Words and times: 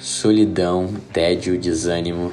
solidão, 0.00 0.88
tédio, 1.12 1.58
desânimo. 1.58 2.32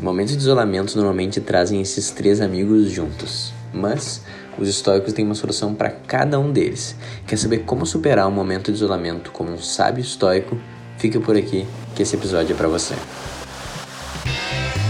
Momentos 0.00 0.36
de 0.36 0.40
isolamento 0.40 0.96
normalmente 0.96 1.40
trazem 1.40 1.80
esses 1.80 2.10
três 2.10 2.40
amigos 2.40 2.90
juntos, 2.90 3.52
mas 3.72 4.20
os 4.58 4.68
estoicos 4.68 5.12
têm 5.12 5.24
uma 5.24 5.34
solução 5.34 5.74
para 5.74 5.90
cada 5.90 6.38
um 6.38 6.52
deles. 6.52 6.96
Quer 7.26 7.36
saber 7.36 7.58
como 7.58 7.86
superar 7.86 8.26
um 8.26 8.32
momento 8.32 8.70
de 8.70 8.76
isolamento 8.76 9.30
como 9.30 9.52
um 9.52 9.58
sábio 9.58 10.02
estoico? 10.02 10.58
Fica 10.98 11.20
por 11.20 11.36
aqui 11.36 11.66
que 11.94 12.02
esse 12.02 12.16
episódio 12.16 12.52
é 12.52 12.56
para 12.56 12.68
você. 12.68 12.94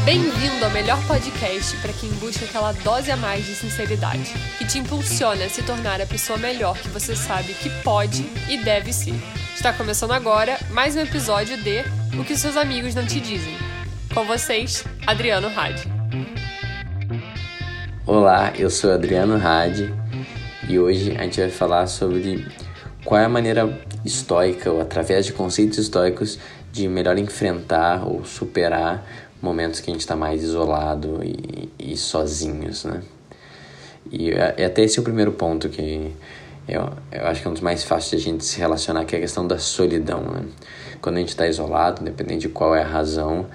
Bem-vindo 0.04 0.64
ao 0.64 0.70
melhor 0.70 1.02
podcast 1.06 1.76
para 1.78 1.92
quem 1.92 2.10
busca 2.12 2.44
aquela 2.44 2.72
dose 2.72 3.10
a 3.10 3.16
mais 3.16 3.44
de 3.46 3.54
sinceridade, 3.54 4.34
que 4.58 4.66
te 4.66 4.78
impulsiona 4.78 5.46
a 5.46 5.48
se 5.48 5.62
tornar 5.62 6.00
a 6.00 6.06
pessoa 6.06 6.38
melhor 6.38 6.76
que 6.76 6.88
você 6.88 7.16
sabe 7.16 7.54
que 7.54 7.70
pode 7.82 8.26
e 8.48 8.58
deve 8.58 8.92
ser. 8.92 9.14
Está 9.54 9.72
começando 9.72 10.12
agora 10.12 10.58
mais 10.70 10.94
um 10.94 11.00
episódio 11.00 11.56
de 11.56 12.03
O 12.18 12.24
que 12.24 12.36
seus 12.36 12.56
amigos 12.56 12.94
não 12.94 13.04
te 13.04 13.20
dizem. 13.20 13.54
Com 14.12 14.24
vocês, 14.24 14.84
Adriano 15.04 15.48
Hadi. 15.48 15.82
Olá, 18.06 18.52
eu 18.56 18.70
sou 18.70 18.92
Adriano 18.92 19.34
Hadi 19.34 19.92
e 20.68 20.78
hoje 20.78 21.16
a 21.16 21.22
gente 21.24 21.40
vai 21.40 21.50
falar 21.50 21.88
sobre 21.88 22.46
qual 23.04 23.20
é 23.20 23.24
a 23.24 23.28
maneira 23.28 23.80
estoica 24.04 24.70
ou 24.70 24.80
através 24.80 25.26
de 25.26 25.32
conceitos 25.32 25.78
estoicos 25.78 26.38
de 26.70 26.86
melhor 26.86 27.18
enfrentar 27.18 28.06
ou 28.06 28.24
superar 28.24 29.04
momentos 29.42 29.80
que 29.80 29.90
a 29.90 29.92
gente 29.92 30.02
está 30.02 30.14
mais 30.14 30.42
isolado 30.42 31.20
e, 31.24 31.68
e 31.78 31.96
sozinhos, 31.96 32.84
né? 32.84 33.02
E 34.10 34.30
é, 34.30 34.64
até 34.64 34.84
esse 34.84 34.98
é 34.98 35.00
o 35.00 35.04
primeiro 35.04 35.32
ponto 35.32 35.68
que 35.68 36.12
eu, 36.66 36.88
eu 37.12 37.26
acho 37.26 37.42
que 37.42 37.46
é 37.46 37.50
um 37.50 37.54
dos 37.54 37.62
mais 37.62 37.84
fáceis 37.84 38.22
de 38.22 38.28
a 38.28 38.32
gente 38.32 38.44
se 38.44 38.58
relacionar, 38.58 39.04
que 39.04 39.14
é 39.14 39.18
a 39.18 39.20
questão 39.20 39.46
da 39.46 39.58
solidão, 39.58 40.22
né? 40.22 40.44
Quando 41.00 41.16
a 41.16 41.18
gente 41.20 41.28
está 41.28 41.46
isolado, 41.46 42.00
independente 42.00 42.42
de 42.42 42.48
qual 42.48 42.74
é 42.74 42.82
a 42.82 42.86
razão, 42.86 43.46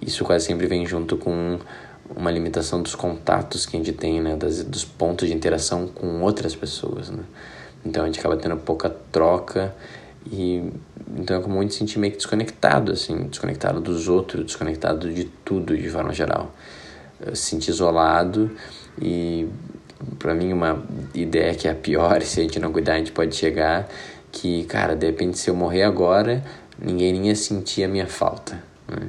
isso 0.00 0.24
quase 0.24 0.46
sempre 0.46 0.66
vem 0.66 0.84
junto 0.86 1.16
com 1.16 1.58
uma 2.14 2.30
limitação 2.30 2.82
dos 2.82 2.94
contatos 2.94 3.64
que 3.64 3.76
a 3.76 3.78
gente 3.78 3.92
tem, 3.92 4.20
né? 4.20 4.36
Das, 4.36 4.62
dos 4.62 4.84
pontos 4.84 5.28
de 5.28 5.34
interação 5.34 5.86
com 5.86 6.20
outras 6.22 6.54
pessoas, 6.54 7.08
né? 7.08 7.22
Então 7.84 8.02
a 8.02 8.06
gente 8.06 8.18
acaba 8.18 8.36
tendo 8.36 8.56
pouca 8.58 8.90
troca 9.10 9.74
e 10.30 10.70
então 11.16 11.38
é 11.38 11.40
comum 11.42 11.68
se 11.68 11.78
sentir 11.78 11.98
meio 11.98 12.12
que 12.12 12.18
desconectado, 12.18 12.92
assim, 12.92 13.24
desconectado 13.24 13.80
dos 13.80 14.06
outros, 14.06 14.44
desconectado 14.44 15.12
de 15.12 15.24
tudo 15.44 15.76
de 15.76 15.88
forma 15.88 16.12
geral. 16.12 16.54
Se 17.34 17.50
sentir 17.50 17.70
isolado 17.70 18.50
e 19.00 19.48
para 20.18 20.34
mim 20.34 20.52
uma 20.52 20.82
ideia 21.14 21.54
que 21.54 21.68
é 21.68 21.70
a 21.70 21.74
pior, 21.74 22.22
se 22.22 22.40
a 22.40 22.42
gente 22.42 22.58
não 22.58 22.72
cuidar, 22.72 22.94
a 22.94 22.98
gente 22.98 23.12
pode 23.12 23.34
chegar 23.34 23.88
que, 24.32 24.64
cara, 24.64 24.94
de 24.94 25.06
repente 25.06 25.38
se 25.38 25.50
eu 25.50 25.54
morrer 25.54 25.82
agora, 25.82 26.42
ninguém 26.80 27.12
nem 27.12 27.28
ia 27.28 27.34
sentir 27.34 27.84
a 27.84 27.88
minha 27.88 28.06
falta, 28.06 28.62
né? 28.88 29.08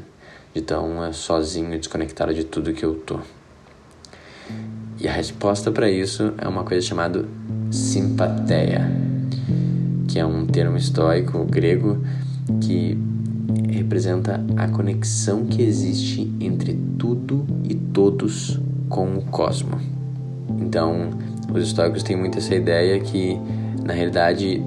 De 0.54 0.62
tão 0.62 1.04
é, 1.04 1.14
sozinho, 1.14 1.78
desconectado 1.78 2.34
de 2.34 2.44
tudo 2.44 2.74
que 2.74 2.84
eu 2.84 2.96
tô. 2.96 3.20
E 5.00 5.08
a 5.08 5.12
resposta 5.12 5.72
para 5.72 5.90
isso 5.90 6.34
é 6.38 6.48
uma 6.48 6.64
coisa 6.64 6.86
chamada 6.86 7.26
simpatia, 7.72 8.92
que 10.08 10.20
é 10.20 10.26
um 10.26 10.46
termo 10.46 10.76
estoico 10.76 11.46
grego 11.46 12.04
que 12.60 12.98
representa 13.70 14.44
a 14.58 14.68
conexão 14.68 15.46
que 15.46 15.62
existe 15.62 16.32
entre 16.40 16.78
tudo 17.00 17.48
e 17.64 17.74
todos 17.74 18.60
com 18.90 19.18
o 19.18 19.22
cosmos. 19.22 20.01
Então, 20.62 21.10
os 21.54 21.64
estoicos 21.64 22.04
têm 22.04 22.16
muito 22.16 22.38
essa 22.38 22.54
ideia 22.54 23.00
que, 23.00 23.38
na 23.84 23.94
realidade, 23.94 24.64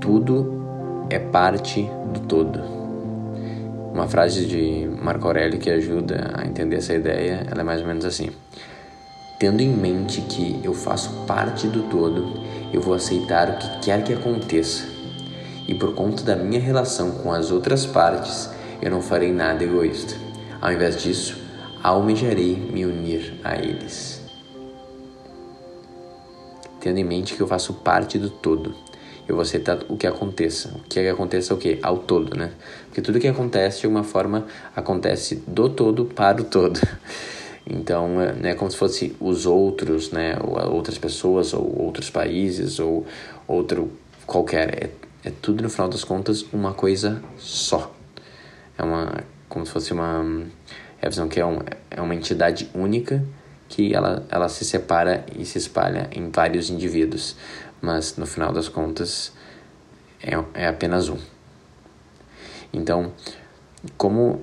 tudo 0.00 1.04
é 1.10 1.18
parte 1.18 1.88
do 2.12 2.20
todo. 2.20 2.58
Uma 3.92 4.08
frase 4.08 4.46
de 4.46 4.88
Marco 5.02 5.26
Aurélio 5.26 5.58
que 5.58 5.70
ajuda 5.70 6.32
a 6.34 6.46
entender 6.46 6.76
essa 6.76 6.94
ideia, 6.94 7.46
ela 7.50 7.60
é 7.60 7.64
mais 7.64 7.82
ou 7.82 7.86
menos 7.86 8.04
assim: 8.04 8.30
Tendo 9.38 9.60
em 9.60 9.68
mente 9.68 10.22
que 10.22 10.60
eu 10.64 10.72
faço 10.72 11.10
parte 11.26 11.66
do 11.68 11.82
todo, 11.84 12.40
eu 12.72 12.80
vou 12.80 12.94
aceitar 12.94 13.50
o 13.50 13.58
que 13.58 13.86
quer 13.86 14.02
que 14.02 14.12
aconteça. 14.14 14.84
E 15.68 15.74
por 15.74 15.94
conta 15.94 16.22
da 16.22 16.36
minha 16.36 16.60
relação 16.60 17.10
com 17.10 17.32
as 17.32 17.50
outras 17.50 17.84
partes, 17.84 18.50
eu 18.80 18.90
não 18.90 19.02
farei 19.02 19.32
nada 19.32 19.62
egoísta. 19.62 20.14
Ao 20.60 20.72
invés 20.72 21.02
disso, 21.02 21.45
almejarei 21.86 22.56
me 22.56 22.84
unir 22.84 23.34
a 23.44 23.56
eles. 23.56 24.20
Tendo 26.80 26.98
em 26.98 27.04
mente 27.04 27.34
que 27.34 27.40
eu 27.40 27.46
faço 27.46 27.74
parte 27.74 28.18
do 28.18 28.28
todo, 28.28 28.74
eu 29.28 29.36
vou 29.36 29.42
aceitar 29.42 29.78
o 29.88 29.96
que 29.96 30.04
aconteça. 30.04 30.68
O 30.76 30.80
que, 30.88 30.98
é 30.98 31.10
aconteça 31.10 31.54
o 31.54 31.56
quê? 31.56 31.78
Ao 31.80 31.98
todo, 31.98 32.36
né? 32.36 32.50
Porque 32.86 33.00
tudo 33.00 33.20
que 33.20 33.28
acontece, 33.28 33.80
de 33.80 33.86
alguma 33.86 34.02
forma, 34.02 34.46
acontece 34.74 35.36
do 35.46 35.68
todo 35.68 36.06
para 36.06 36.42
o 36.42 36.44
todo. 36.44 36.80
Então, 37.68 38.20
é 38.20 38.32
né, 38.32 38.54
como 38.54 38.70
se 38.70 38.76
fosse 38.76 39.16
os 39.18 39.44
outros, 39.44 40.12
né, 40.12 40.38
ou 40.40 40.72
outras 40.72 40.98
pessoas, 40.98 41.52
ou 41.52 41.82
outros 41.82 42.08
países, 42.08 42.78
ou 42.78 43.04
outro 43.44 43.90
qualquer. 44.24 44.84
É, 45.24 45.28
é 45.28 45.32
tudo, 45.42 45.64
no 45.64 45.68
final 45.68 45.88
das 45.88 46.04
contas, 46.04 46.46
uma 46.52 46.72
coisa 46.72 47.20
só. 47.36 47.92
É 48.78 48.84
uma, 48.84 49.24
como 49.48 49.66
se 49.66 49.72
fosse 49.72 49.92
uma 49.92 50.46
é 50.65 50.65
a 51.02 51.08
visão 51.08 51.28
que 51.28 51.38
é, 51.40 51.46
um, 51.46 51.58
é 51.90 52.00
uma 52.00 52.14
entidade 52.14 52.70
única 52.74 53.24
que 53.68 53.94
ela, 53.94 54.24
ela 54.30 54.48
se 54.48 54.64
separa 54.64 55.26
e 55.36 55.44
se 55.44 55.58
espalha 55.58 56.08
em 56.12 56.30
vários 56.30 56.70
indivíduos, 56.70 57.36
mas 57.80 58.16
no 58.16 58.26
final 58.26 58.52
das 58.52 58.68
contas 58.68 59.32
é, 60.22 60.32
é 60.54 60.66
apenas 60.66 61.08
um. 61.08 61.18
Então, 62.72 63.12
como 63.96 64.42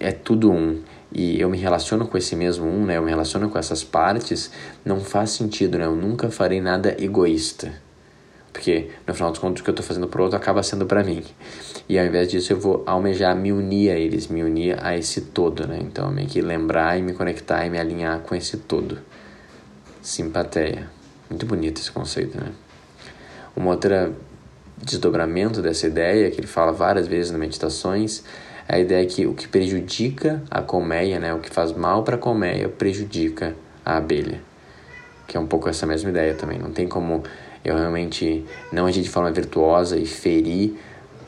é 0.00 0.12
tudo 0.12 0.50
um 0.50 0.82
e 1.12 1.40
eu 1.40 1.48
me 1.48 1.56
relaciono 1.56 2.06
com 2.06 2.18
esse 2.18 2.34
mesmo 2.34 2.66
um, 2.66 2.84
né? 2.84 2.96
Eu 2.96 3.02
me 3.02 3.10
relaciono 3.10 3.48
com 3.48 3.58
essas 3.58 3.82
partes, 3.84 4.50
não 4.84 5.00
faz 5.00 5.30
sentido, 5.30 5.78
né? 5.78 5.86
Eu 5.86 5.94
nunca 5.94 6.30
farei 6.30 6.60
nada 6.60 6.94
egoísta. 6.98 7.72
Porque, 8.52 8.90
no 9.06 9.14
final 9.14 9.30
dos 9.30 9.40
contos, 9.40 9.60
o 9.60 9.64
que 9.64 9.70
eu 9.70 9.72
estou 9.72 9.86
fazendo 9.86 10.08
para 10.08 10.20
o 10.20 10.24
outro 10.24 10.36
acaba 10.36 10.62
sendo 10.62 10.86
para 10.86 11.04
mim. 11.04 11.22
E 11.88 11.98
ao 11.98 12.04
invés 12.04 12.28
disso, 12.28 12.52
eu 12.52 12.58
vou 12.58 12.82
almejar 12.84 13.36
me 13.36 13.52
unir 13.52 13.90
a 13.90 13.94
eles, 13.94 14.26
me 14.26 14.42
unir 14.42 14.76
a 14.84 14.96
esse 14.96 15.20
todo, 15.20 15.66
né? 15.68 15.78
Então, 15.80 16.10
meio 16.10 16.26
que 16.26 16.40
lembrar 16.40 16.98
e 16.98 17.02
me 17.02 17.12
conectar 17.12 17.64
e 17.64 17.70
me 17.70 17.78
alinhar 17.78 18.20
com 18.20 18.34
esse 18.34 18.56
todo. 18.56 18.98
Simpatia. 20.02 20.88
Muito 21.30 21.46
bonito 21.46 21.80
esse 21.80 21.90
conceito, 21.90 22.38
né? 22.38 22.50
Uma 23.54 23.70
outra 23.70 24.12
desdobramento 24.76 25.62
dessa 25.62 25.86
ideia, 25.86 26.30
que 26.30 26.40
ele 26.40 26.46
fala 26.46 26.72
várias 26.72 27.06
vezes 27.06 27.30
nas 27.30 27.40
meditações, 27.40 28.22
é 28.68 28.76
a 28.76 28.78
ideia 28.78 29.06
que 29.06 29.26
o 29.26 29.32
que 29.32 29.46
prejudica 29.46 30.42
a 30.50 30.60
colmeia, 30.60 31.20
né? 31.20 31.32
O 31.32 31.38
que 31.38 31.50
faz 31.50 31.72
mal 31.72 32.02
para 32.02 32.16
a 32.16 32.18
colmeia 32.18 32.68
prejudica 32.68 33.54
a 33.84 33.96
abelha. 33.96 34.40
Que 35.26 35.36
é 35.36 35.40
um 35.40 35.46
pouco 35.46 35.68
essa 35.68 35.86
mesma 35.86 36.10
ideia 36.10 36.34
também. 36.34 36.58
Não 36.58 36.72
tem 36.72 36.88
como 36.88 37.22
eu 37.64 37.76
realmente 37.76 38.44
não 38.72 38.86
agir 38.86 39.02
de 39.02 39.08
forma 39.08 39.30
virtuosa 39.30 39.96
e 39.96 40.06
ferir 40.06 40.76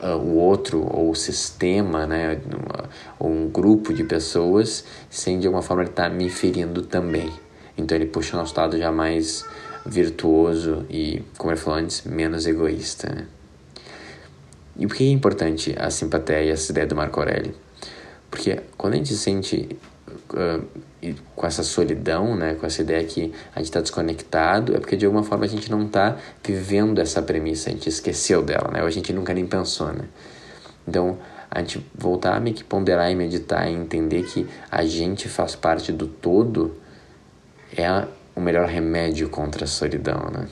uh, 0.01 0.15
o 0.15 0.37
outro 0.37 0.81
ou 0.81 1.11
o 1.11 1.15
sistema, 1.15 2.05
né, 2.05 2.39
ou 3.17 3.29
um 3.29 3.49
grupo 3.49 3.93
de 3.93 4.03
pessoas, 4.03 4.85
sem 5.09 5.39
de 5.39 5.47
alguma 5.47 5.61
forma 5.61 5.83
estar 5.83 6.09
tá 6.09 6.15
me 6.15 6.29
ferindo 6.29 6.81
também. 6.83 7.31
Então 7.77 7.95
ele 7.95 8.05
puxa 8.05 8.37
o 8.37 8.45
lado 8.57 8.77
já 8.77 8.91
mais 8.91 9.45
virtuoso 9.85 10.85
e, 10.89 11.23
como 11.37 11.51
ele 11.51 11.59
falou 11.59 11.79
antes, 11.79 12.03
menos 12.03 12.45
egoísta. 12.45 13.09
Né? 13.09 13.27
E 14.77 14.87
por 14.87 14.95
que 14.95 15.03
é 15.03 15.11
importante 15.11 15.75
a 15.77 15.89
simpatia 15.89 16.43
e 16.43 16.49
essa 16.49 16.71
ideia 16.71 16.87
do 16.87 16.95
Marco 16.95 17.19
Aurélio? 17.19 17.53
Porque 18.29 18.61
quando 18.77 18.93
a 18.93 18.97
gente 18.97 19.13
sente 19.15 19.77
uh, 20.33 20.63
com 21.35 21.47
essa 21.47 21.63
solidão, 21.63 22.35
né, 22.35 22.55
com 22.55 22.65
essa 22.65 22.81
ideia 22.81 23.03
que 23.05 23.33
a 23.55 23.59
gente 23.59 23.67
está 23.67 23.79
desconectado, 23.79 24.75
é 24.75 24.79
porque 24.79 24.97
de 24.97 25.05
alguma 25.05 25.23
forma 25.23 25.45
a 25.45 25.47
gente 25.47 25.71
não 25.71 25.85
está 25.85 26.17
vivendo 26.43 26.99
essa 26.99 27.21
premissa, 27.21 27.69
a 27.69 27.73
gente 27.73 27.87
esqueceu 27.87 28.41
dela, 28.41 28.69
né, 28.71 28.81
ou 28.81 28.87
a 28.87 28.91
gente 28.91 29.13
nunca 29.13 29.33
nem 29.33 29.45
pensou, 29.45 29.87
né. 29.93 30.05
Então, 30.87 31.17
a 31.49 31.59
gente 31.59 31.85
voltar 31.95 32.35
a 32.35 32.39
meio 32.39 32.55
que 32.55 32.63
ponderar 32.63 33.11
e 33.11 33.15
meditar 33.15 33.69
e 33.69 33.73
entender 33.73 34.23
que 34.23 34.47
a 34.69 34.83
gente 34.85 35.27
faz 35.29 35.55
parte 35.55 35.91
do 35.91 36.07
todo 36.07 36.75
é 37.75 38.05
o 38.35 38.41
melhor 38.41 38.67
remédio 38.67 39.29
contra 39.29 39.63
a 39.63 39.67
solidão, 39.67 40.29
né. 40.31 40.47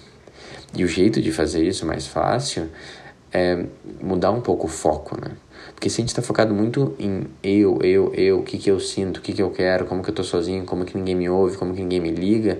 E 0.74 0.84
o 0.84 0.88
jeito 0.88 1.22
de 1.22 1.32
fazer 1.32 1.64
isso 1.64 1.86
mais 1.86 2.08
fácil 2.08 2.70
é 3.32 3.66
mudar 4.02 4.32
um 4.32 4.42
pouco 4.42 4.68
o 4.68 4.70
foco, 4.70 5.20
né. 5.20 5.32
Porque 5.74 5.90
se 5.90 6.00
a 6.00 6.02
gente 6.02 6.10
está 6.10 6.22
focado 6.22 6.54
muito 6.54 6.96
em 6.98 7.28
eu, 7.44 7.80
eu, 7.84 8.14
eu, 8.14 8.40
o 8.40 8.44
que, 8.44 8.58
que 8.58 8.70
eu 8.70 8.80
sinto, 8.80 9.18
o 9.18 9.22
que, 9.22 9.34
que 9.34 9.42
eu 9.42 9.52
quero, 9.52 9.86
como 9.86 10.02
que 10.02 10.10
eu 10.10 10.16
tô 10.16 10.24
sozinho, 10.24 10.66
como 10.66 10.86
que 10.86 10.98
ninguém 10.98 11.16
me 11.16 11.30
ouve, 11.30 11.58
como 11.58 11.74
que 11.74 11.82
ninguém 11.82 12.00
me 12.00 12.12
liga, 12.12 12.60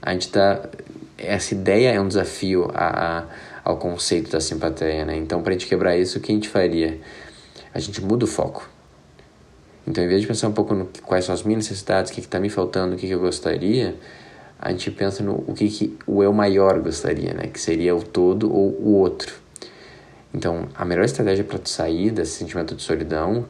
a 0.00 0.12
gente 0.12 0.30
tá. 0.30 0.68
Essa 1.16 1.54
ideia 1.54 1.90
é 1.90 2.00
um 2.00 2.08
desafio 2.08 2.70
a, 2.74 3.18
a 3.18 3.24
ao 3.64 3.78
conceito 3.78 4.30
da 4.30 4.40
simpatia, 4.40 5.06
né? 5.06 5.16
Então, 5.16 5.42
para 5.42 5.50
a 5.50 5.52
gente 5.54 5.66
quebrar 5.66 5.96
isso, 5.96 6.18
o 6.18 6.20
que 6.20 6.30
a 6.30 6.34
gente 6.34 6.48
faria? 6.48 7.00
A 7.72 7.78
gente 7.78 8.04
muda 8.04 8.26
o 8.26 8.28
foco. 8.28 8.68
Então, 9.86 10.04
em 10.04 10.08
vez 10.08 10.20
de 10.20 10.26
pensar 10.26 10.48
um 10.48 10.52
pouco 10.52 10.74
no 10.74 10.88
quais 11.02 11.24
são 11.24 11.34
as 11.34 11.42
minhas 11.42 11.64
necessidades, 11.64 12.10
o 12.10 12.14
que 12.14 12.20
está 12.20 12.38
me 12.38 12.50
faltando, 12.50 12.94
o 12.94 12.98
que, 12.98 13.06
que 13.06 13.14
eu 13.14 13.20
gostaria, 13.20 13.96
a 14.58 14.70
gente 14.70 14.90
pensa 14.90 15.22
no 15.22 15.44
o 15.46 15.54
que, 15.54 15.68
que 15.68 15.96
o 16.06 16.22
eu 16.22 16.32
maior 16.32 16.78
gostaria, 16.80 17.32
né? 17.32 17.46
Que 17.46 17.60
seria 17.60 17.96
o 17.96 18.02
todo 18.02 18.52
ou 18.52 18.70
o 18.72 18.94
outro. 18.96 19.34
Então, 20.34 20.68
a 20.74 20.84
melhor 20.84 21.04
estratégia 21.04 21.44
para 21.44 21.58
tu 21.58 21.68
sair 21.68 22.10
desse 22.10 22.32
sentimento 22.32 22.74
de 22.74 22.82
solidão 22.82 23.46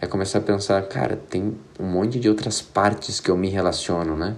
é 0.00 0.06
começar 0.06 0.38
a 0.38 0.42
pensar, 0.42 0.80
cara, 0.82 1.16
tem 1.16 1.58
um 1.80 1.86
monte 1.86 2.20
de 2.20 2.28
outras 2.28 2.62
partes 2.62 3.18
que 3.18 3.28
eu 3.28 3.36
me 3.36 3.48
relaciono, 3.48 4.16
né? 4.16 4.36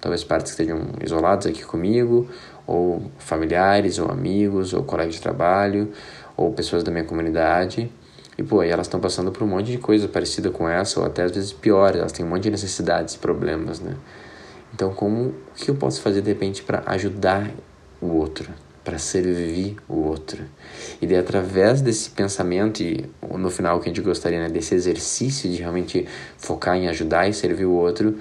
Talvez 0.00 0.24
partes 0.24 0.52
que 0.52 0.60
estejam 0.60 0.84
isoladas 1.00 1.46
aqui 1.46 1.62
comigo, 1.62 2.28
ou 2.66 3.08
familiares, 3.18 4.00
ou 4.00 4.10
amigos, 4.10 4.74
ou 4.74 4.82
colegas 4.82 5.14
de 5.14 5.20
trabalho, 5.20 5.92
ou 6.36 6.52
pessoas 6.52 6.82
da 6.82 6.90
minha 6.90 7.04
comunidade. 7.04 7.88
E, 8.36 8.42
pô, 8.42 8.58
aí 8.58 8.70
elas 8.70 8.88
estão 8.88 8.98
passando 8.98 9.30
por 9.30 9.44
um 9.44 9.46
monte 9.46 9.70
de 9.70 9.78
coisa 9.78 10.08
parecida 10.08 10.50
com 10.50 10.68
essa, 10.68 10.98
ou 10.98 11.06
até 11.06 11.22
às 11.22 11.30
vezes 11.30 11.52
pior, 11.52 11.94
elas 11.94 12.10
têm 12.10 12.26
um 12.26 12.28
monte 12.28 12.42
de 12.42 12.50
necessidades 12.50 13.14
problemas, 13.14 13.78
né? 13.78 13.94
Então, 14.74 14.92
como 14.92 15.26
o 15.26 15.34
que 15.54 15.70
eu 15.70 15.76
posso 15.76 16.00
fazer 16.00 16.20
de 16.20 16.30
repente 16.30 16.64
para 16.64 16.82
ajudar 16.86 17.48
o 18.00 18.08
outro, 18.08 18.50
para 18.84 18.98
servir 18.98 19.76
o 19.88 19.96
outro? 19.96 20.44
E 21.00 21.06
daí, 21.06 21.18
através 21.18 21.80
desse 21.80 22.10
pensamento, 22.10 22.82
e 22.82 23.04
no 23.36 23.50
final, 23.50 23.76
o 23.76 23.80
que 23.80 23.88
a 23.88 23.92
gente 23.92 24.00
gostaria, 24.00 24.40
né, 24.40 24.48
desse 24.48 24.74
exercício 24.74 25.50
de 25.50 25.56
realmente 25.56 26.06
focar 26.36 26.76
em 26.76 26.88
ajudar 26.88 27.28
e 27.28 27.32
servir 27.32 27.64
o 27.64 27.72
outro, 27.72 28.18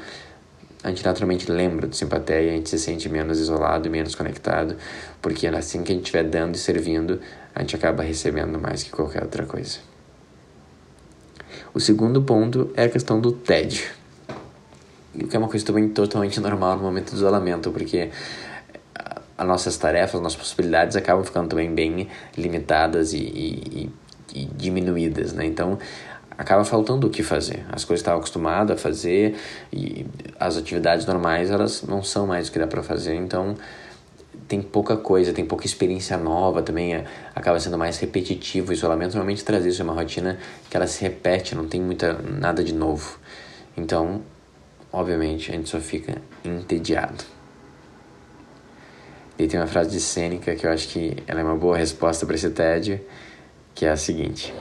a 0.83 0.89
gente 0.89 1.05
naturalmente 1.05 1.51
lembra 1.51 1.85
do 1.85 1.95
simpatia, 1.95 2.37
a 2.37 2.41
gente 2.41 2.69
se 2.69 2.79
sente 2.79 3.07
menos 3.07 3.39
isolado 3.39 3.89
menos 3.89 4.15
conectado, 4.15 4.75
porque 5.21 5.45
assim 5.47 5.83
que 5.83 5.91
a 5.91 5.95
gente 5.95 6.05
estiver 6.05 6.23
dando 6.23 6.55
e 6.55 6.57
servindo, 6.57 7.19
a 7.53 7.59
gente 7.61 7.75
acaba 7.75 8.01
recebendo 8.01 8.59
mais 8.59 8.81
que 8.81 8.89
qualquer 8.89 9.21
outra 9.21 9.45
coisa. 9.45 9.77
O 11.73 11.79
segundo 11.79 12.21
ponto 12.23 12.71
é 12.75 12.85
a 12.85 12.89
questão 12.89 13.21
do 13.21 13.31
tédio. 13.31 13.89
O 15.13 15.27
que 15.27 15.35
é 15.35 15.39
uma 15.39 15.47
coisa 15.47 15.65
também 15.65 15.87
totalmente 15.89 16.39
normal 16.39 16.77
no 16.77 16.83
momento 16.83 17.11
do 17.11 17.17
isolamento, 17.17 17.69
porque 17.71 18.09
as 19.37 19.47
nossas 19.47 19.77
tarefas, 19.77 20.15
as 20.15 20.21
nossas 20.21 20.37
possibilidades 20.37 20.95
acabam 20.95 21.23
ficando 21.23 21.49
também 21.49 21.73
bem 21.73 22.07
limitadas 22.37 23.13
e, 23.13 23.17
e, 23.17 23.89
e 24.33 24.45
diminuídas, 24.45 25.33
né? 25.33 25.45
Então, 25.45 25.77
acaba 26.37 26.63
faltando 26.63 27.07
o 27.07 27.09
que 27.09 27.23
fazer. 27.23 27.65
As 27.71 27.83
coisas 27.83 28.01
que 28.01 28.07
estava 28.07 28.17
acostumado 28.17 28.73
a 28.73 28.77
fazer 28.77 29.35
e 29.71 30.05
as 30.39 30.57
atividades 30.57 31.05
normais, 31.05 31.51
elas 31.51 31.83
não 31.83 32.01
são 32.01 32.25
mais 32.25 32.47
o 32.47 32.51
que 32.51 32.59
dá 32.59 32.67
para 32.67 32.81
fazer, 32.81 33.15
então 33.15 33.55
tem 34.47 34.61
pouca 34.61 34.97
coisa, 34.97 35.31
tem 35.31 35.45
pouca 35.45 35.65
experiência 35.65 36.17
nova 36.17 36.61
também, 36.61 36.93
é, 36.93 37.05
acaba 37.35 37.59
sendo 37.59 37.77
mais 37.77 37.97
repetitivo. 37.99 38.71
O 38.71 38.73
isolamento 38.73 39.13
normalmente 39.13 39.45
traz 39.45 39.65
isso, 39.65 39.81
é 39.81 39.83
uma 39.83 39.93
rotina 39.93 40.37
que 40.69 40.75
ela 40.75 40.87
se 40.87 41.01
repete, 41.01 41.55
não 41.55 41.67
tem 41.67 41.81
muita 41.81 42.13
nada 42.13 42.63
de 42.63 42.73
novo. 42.73 43.19
Então, 43.77 44.21
obviamente, 44.91 45.51
a 45.51 45.55
gente 45.55 45.69
só 45.69 45.79
fica 45.79 46.21
entediado. 46.43 47.23
E 49.41 49.47
tem 49.47 49.59
uma 49.59 49.65
frase 49.65 49.89
de 49.89 49.99
Sêneca 49.99 50.53
que 50.53 50.67
eu 50.67 50.71
acho 50.71 50.87
que 50.89 51.17
ela 51.25 51.39
é 51.39 51.43
uma 51.43 51.55
boa 51.55 51.75
resposta 51.75 52.27
para 52.27 52.35
esse 52.35 52.51
tédio, 52.51 53.01
que 53.73 53.87
é 53.87 53.89
a 53.89 53.97
seguinte: 53.97 54.53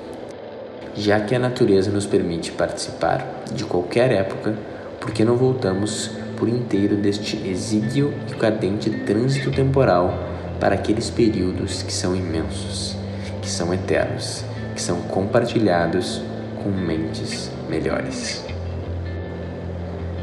Já 0.94 1.20
que 1.20 1.34
a 1.34 1.38
natureza 1.38 1.90
nos 1.90 2.06
permite 2.06 2.50
participar 2.52 3.44
de 3.52 3.64
qualquer 3.64 4.10
época, 4.10 4.56
por 4.98 5.10
que 5.10 5.22
não 5.22 5.36
voltamos 5.36 6.12
por 6.34 6.48
inteiro 6.48 6.96
deste 6.96 7.36
exíguo 7.46 8.10
e 8.26 8.34
cadente 8.36 8.88
trânsito 8.88 9.50
temporal 9.50 10.18
para 10.58 10.76
aqueles 10.76 11.10
períodos 11.10 11.82
que 11.82 11.92
são 11.92 12.16
imensos, 12.16 12.96
que 13.42 13.50
são 13.50 13.74
eternos, 13.74 14.42
que 14.74 14.80
são 14.80 15.02
compartilhados 15.02 16.22
com 16.64 16.70
mentes 16.70 17.50
melhores. 17.68 18.42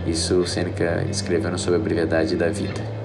Isso 0.07 0.47
Sêneca 0.47 1.05
escrevendo 1.11 1.59
sobre 1.59 1.79
a 1.79 1.83
brevidade 1.83 2.35
da 2.35 2.49
vida. 2.49 2.96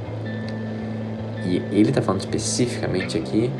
E 1.44 1.56
ele 1.72 1.88
está 1.88 2.00
falando 2.00 2.20
especificamente 2.20 3.18
aqui 3.18 3.50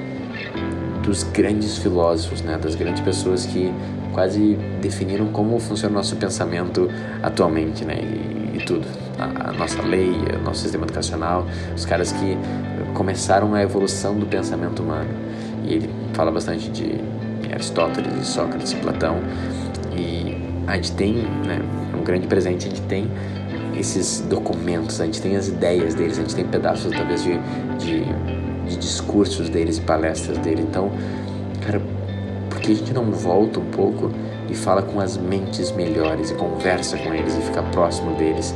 dos 1.02 1.25
grandes 1.25 1.79
filósofos, 1.79 2.43
né, 2.43 2.56
das 2.56 2.75
grandes 2.75 3.02
pessoas 3.02 3.44
que 3.44 3.73
quase 4.12 4.56
definiram 4.81 5.26
como 5.29 5.58
funciona 5.58 5.93
o 5.93 5.96
nosso 5.96 6.14
pensamento 6.17 6.88
atualmente, 7.23 7.84
né, 7.84 7.96
e, 8.00 8.58
e 8.58 8.64
tudo 8.64 8.87
a, 9.19 9.50
a 9.50 9.52
nossa 9.52 9.82
lei, 9.82 10.11
o 10.11 10.43
nosso 10.44 10.62
sistema 10.62 10.84
educacional, 10.84 11.46
os 11.75 11.84
caras 11.84 12.12
que 12.12 12.37
começaram 12.94 13.55
a 13.55 13.62
evolução 13.62 14.17
do 14.17 14.26
pensamento 14.26 14.82
humano. 14.82 15.11
E 15.64 15.75
ele 15.75 15.90
fala 16.12 16.31
bastante 16.31 16.70
de 16.70 17.00
Aristóteles, 17.52 18.26
Sócrates 18.26 18.75
Platão. 18.75 19.17
E 19.96 20.37
a 20.67 20.76
gente 20.76 20.93
tem, 20.93 21.14
né, 21.14 21.61
um 21.99 22.02
grande 22.02 22.26
presente, 22.26 22.67
a 22.67 22.70
gente 22.70 22.82
tem 22.82 23.11
esses 23.75 24.21
documentos, 24.21 25.01
a 25.01 25.05
gente 25.05 25.21
tem 25.21 25.37
as 25.37 25.49
ideias 25.49 25.95
deles, 25.95 26.19
a 26.19 26.23
gente 26.23 26.35
tem 26.35 26.45
pedaços 26.45 26.93
talvez 26.93 27.23
de, 27.23 27.39
de, 27.79 28.05
de 28.69 28.77
discursos 28.77 29.49
deles 29.49 29.79
e 29.79 29.81
palestras 29.81 30.39
dele. 30.39 30.63
Então, 30.63 30.91
cara, 31.65 31.81
por 32.49 32.61
que 32.61 32.73
a 32.73 32.75
gente 32.75 32.93
não 32.93 33.11
volta 33.11 33.61
um 33.61 33.67
pouco 33.67 34.11
e 34.49 34.55
fala 34.55 34.83
com 34.83 35.01
as 35.01 35.17
mentes 35.17 35.73
melhores 35.73 36.31
e 36.31 36.35
conversa 36.35 36.97
com 36.99 37.13
eles 37.15 37.37
e 37.37 37.41
fica 37.41 37.63
próximo 37.63 38.15
deles? 38.17 38.55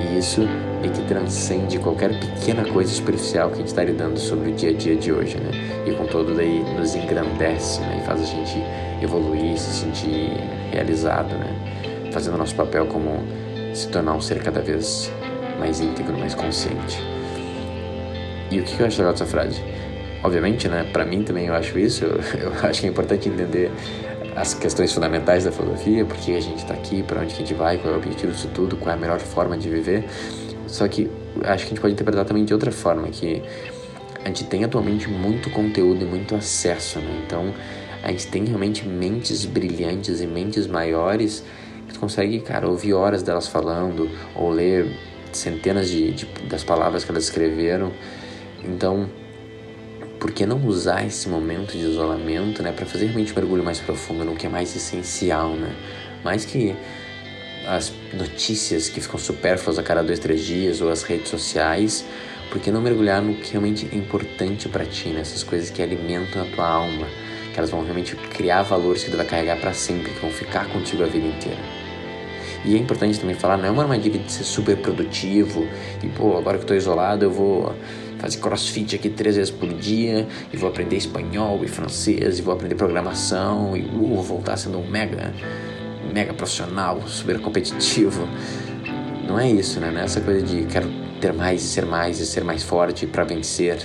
E 0.00 0.18
isso 0.18 0.42
é 0.82 0.88
que 0.88 1.02
transcende 1.02 1.78
qualquer 1.78 2.18
pequena 2.18 2.64
coisa 2.64 2.92
superficial 2.92 3.48
que 3.48 3.54
a 3.54 3.58
gente 3.58 3.68
está 3.68 3.82
lidando 3.82 4.18
sobre 4.18 4.50
o 4.50 4.54
dia 4.54 4.70
a 4.70 4.72
dia 4.74 4.96
de 4.96 5.12
hoje, 5.12 5.36
né? 5.38 5.50
E 5.86 5.92
com 5.92 6.04
todo 6.06 6.34
daí 6.34 6.62
nos 6.76 6.94
engrandece, 6.94 7.80
né? 7.80 8.00
E 8.02 8.06
faz 8.06 8.20
a 8.20 8.24
gente 8.24 8.62
evoluir, 9.02 9.58
se 9.58 9.80
sentir 9.80 10.30
realizado, 10.70 11.34
né? 11.36 12.10
Fazendo 12.12 12.36
nosso 12.36 12.54
papel 12.54 12.86
como 12.86 13.22
se 13.74 13.88
tornar 13.88 14.14
um 14.14 14.20
ser 14.20 14.42
cada 14.42 14.60
vez 14.60 15.10
mais 15.58 15.80
íntegro, 15.80 16.16
mais 16.18 16.34
consciente. 16.34 16.98
E 18.50 18.60
o 18.60 18.64
que 18.64 18.80
eu 18.80 18.86
acho 18.86 18.98
legal 18.98 19.12
dessa 19.12 19.26
frase? 19.26 19.60
Obviamente, 20.22 20.68
né? 20.68 20.88
Para 20.92 21.04
mim 21.04 21.22
também 21.22 21.46
eu 21.46 21.54
acho 21.54 21.78
isso. 21.78 22.04
Eu, 22.04 22.20
eu 22.40 22.52
acho 22.62 22.80
que 22.80 22.86
é 22.86 22.90
importante 22.90 23.28
entender 23.28 23.70
as 24.36 24.54
questões 24.54 24.92
fundamentais 24.92 25.44
da 25.44 25.52
filosofia, 25.52 26.04
por 26.04 26.16
que 26.16 26.36
a 26.36 26.40
gente 26.40 26.58
está 26.58 26.74
aqui, 26.74 27.02
para 27.02 27.20
onde 27.20 27.34
a 27.34 27.36
gente 27.36 27.54
vai, 27.54 27.78
qual 27.78 27.94
é 27.94 27.96
o 27.96 28.00
objetivo 28.00 28.32
disso 28.32 28.48
tudo, 28.52 28.76
qual 28.76 28.90
é 28.90 28.94
a 28.94 29.00
melhor 29.00 29.20
forma 29.20 29.56
de 29.56 29.68
viver. 29.68 30.04
Só 30.66 30.88
que 30.88 31.10
acho 31.44 31.64
que 31.64 31.66
a 31.66 31.74
gente 31.74 31.80
pode 31.80 31.94
interpretar 31.94 32.24
também 32.24 32.44
de 32.44 32.52
outra 32.52 32.72
forma, 32.72 33.08
que 33.08 33.42
a 34.24 34.28
gente 34.28 34.44
tem 34.44 34.64
atualmente 34.64 35.08
muito 35.08 35.50
conteúdo 35.50 36.02
e 36.02 36.04
muito 36.04 36.34
acesso, 36.34 36.98
né? 36.98 37.22
Então 37.24 37.52
a 38.02 38.10
gente 38.10 38.26
tem 38.26 38.44
realmente 38.44 38.86
mentes 38.86 39.44
brilhantes 39.44 40.20
e 40.20 40.26
mentes 40.26 40.66
maiores 40.66 41.44
tu 41.94 42.00
consegue, 42.00 42.40
cara, 42.40 42.68
ouvir 42.68 42.92
horas 42.92 43.22
delas 43.22 43.48
falando 43.48 44.10
ou 44.34 44.50
ler 44.50 44.86
centenas 45.32 45.88
de, 45.88 46.12
de 46.12 46.26
das 46.48 46.62
palavras 46.62 47.04
que 47.04 47.10
elas 47.10 47.24
escreveram. 47.24 47.90
Então 48.62 49.08
por 50.24 50.32
que 50.32 50.46
não 50.46 50.56
usar 50.66 51.06
esse 51.06 51.28
momento 51.28 51.72
de 51.72 51.84
isolamento, 51.84 52.62
né, 52.62 52.72
para 52.72 52.86
fazer 52.86 53.04
realmente 53.04 53.32
um 53.32 53.36
mergulho 53.36 53.62
mais 53.62 53.78
profundo 53.78 54.24
no 54.24 54.34
que 54.34 54.46
é 54.46 54.48
mais 54.48 54.74
essencial, 54.74 55.50
né? 55.50 55.70
Mais 56.24 56.46
que 56.46 56.74
as 57.66 57.92
notícias 58.14 58.88
que 58.88 59.02
ficam 59.02 59.18
supérfluas 59.18 59.78
a 59.78 59.82
cada 59.82 60.02
dois, 60.02 60.18
três 60.18 60.40
dias 60.40 60.80
ou 60.80 60.88
as 60.88 61.02
redes 61.02 61.28
sociais, 61.28 62.06
por 62.50 62.58
que 62.58 62.70
não 62.70 62.80
mergulhar 62.80 63.20
no 63.20 63.34
que 63.34 63.52
realmente 63.52 63.86
é 63.92 63.98
importante 63.98 64.66
para 64.66 64.86
ti, 64.86 65.08
né? 65.08 65.22
coisas 65.46 65.68
que 65.68 65.82
alimentam 65.82 66.40
a 66.40 66.46
tua 66.46 66.68
alma, 66.68 67.06
que 67.52 67.58
elas 67.58 67.68
vão 67.68 67.82
realmente 67.82 68.16
criar 68.16 68.62
valores 68.62 69.04
que 69.04 69.10
tu 69.10 69.18
vai 69.18 69.26
carregar 69.26 69.60
para 69.60 69.74
sempre, 69.74 70.10
que 70.10 70.20
vão 70.20 70.30
ficar 70.30 70.66
contigo 70.68 71.02
a 71.02 71.06
vida 71.06 71.26
inteira. 71.26 71.83
E 72.64 72.74
é 72.74 72.78
importante 72.78 73.20
também 73.20 73.34
falar, 73.34 73.58
não 73.58 73.66
é 73.66 73.70
uma 73.70 73.82
armadilha 73.82 74.18
de 74.18 74.32
ser 74.32 74.44
super 74.44 74.76
produtivo 74.78 75.66
e, 76.02 76.08
pô, 76.08 76.36
agora 76.38 76.56
que 76.56 76.64
eu 76.64 76.68
tô 76.68 76.74
isolado 76.74 77.24
eu 77.24 77.30
vou 77.30 77.74
fazer 78.18 78.38
crossfit 78.38 78.96
aqui 78.96 79.10
três 79.10 79.36
vezes 79.36 79.50
por 79.50 79.68
dia 79.68 80.26
e 80.50 80.56
vou 80.56 80.70
aprender 80.70 80.96
espanhol 80.96 81.62
e 81.62 81.68
francês 81.68 82.38
e 82.38 82.42
vou 82.42 82.54
aprender 82.54 82.74
programação 82.74 83.76
e 83.76 83.82
uh, 83.82 84.14
vou 84.14 84.22
voltar 84.22 84.56
sendo 84.56 84.78
um 84.78 84.88
mega, 84.88 85.34
mega 86.12 86.32
profissional, 86.32 87.02
super 87.06 87.38
competitivo. 87.38 88.26
Não 89.28 89.38
é 89.38 89.50
isso, 89.50 89.78
né? 89.78 89.90
Não 89.90 90.00
é 90.00 90.04
essa 90.04 90.22
coisa 90.22 90.40
de 90.40 90.64
quero 90.64 90.88
ter 91.20 91.34
mais 91.34 91.62
e 91.62 91.66
ser 91.66 91.84
mais 91.84 92.18
e 92.18 92.26
ser 92.26 92.44
mais 92.44 92.62
forte 92.62 93.06
para 93.06 93.24
vencer. 93.24 93.78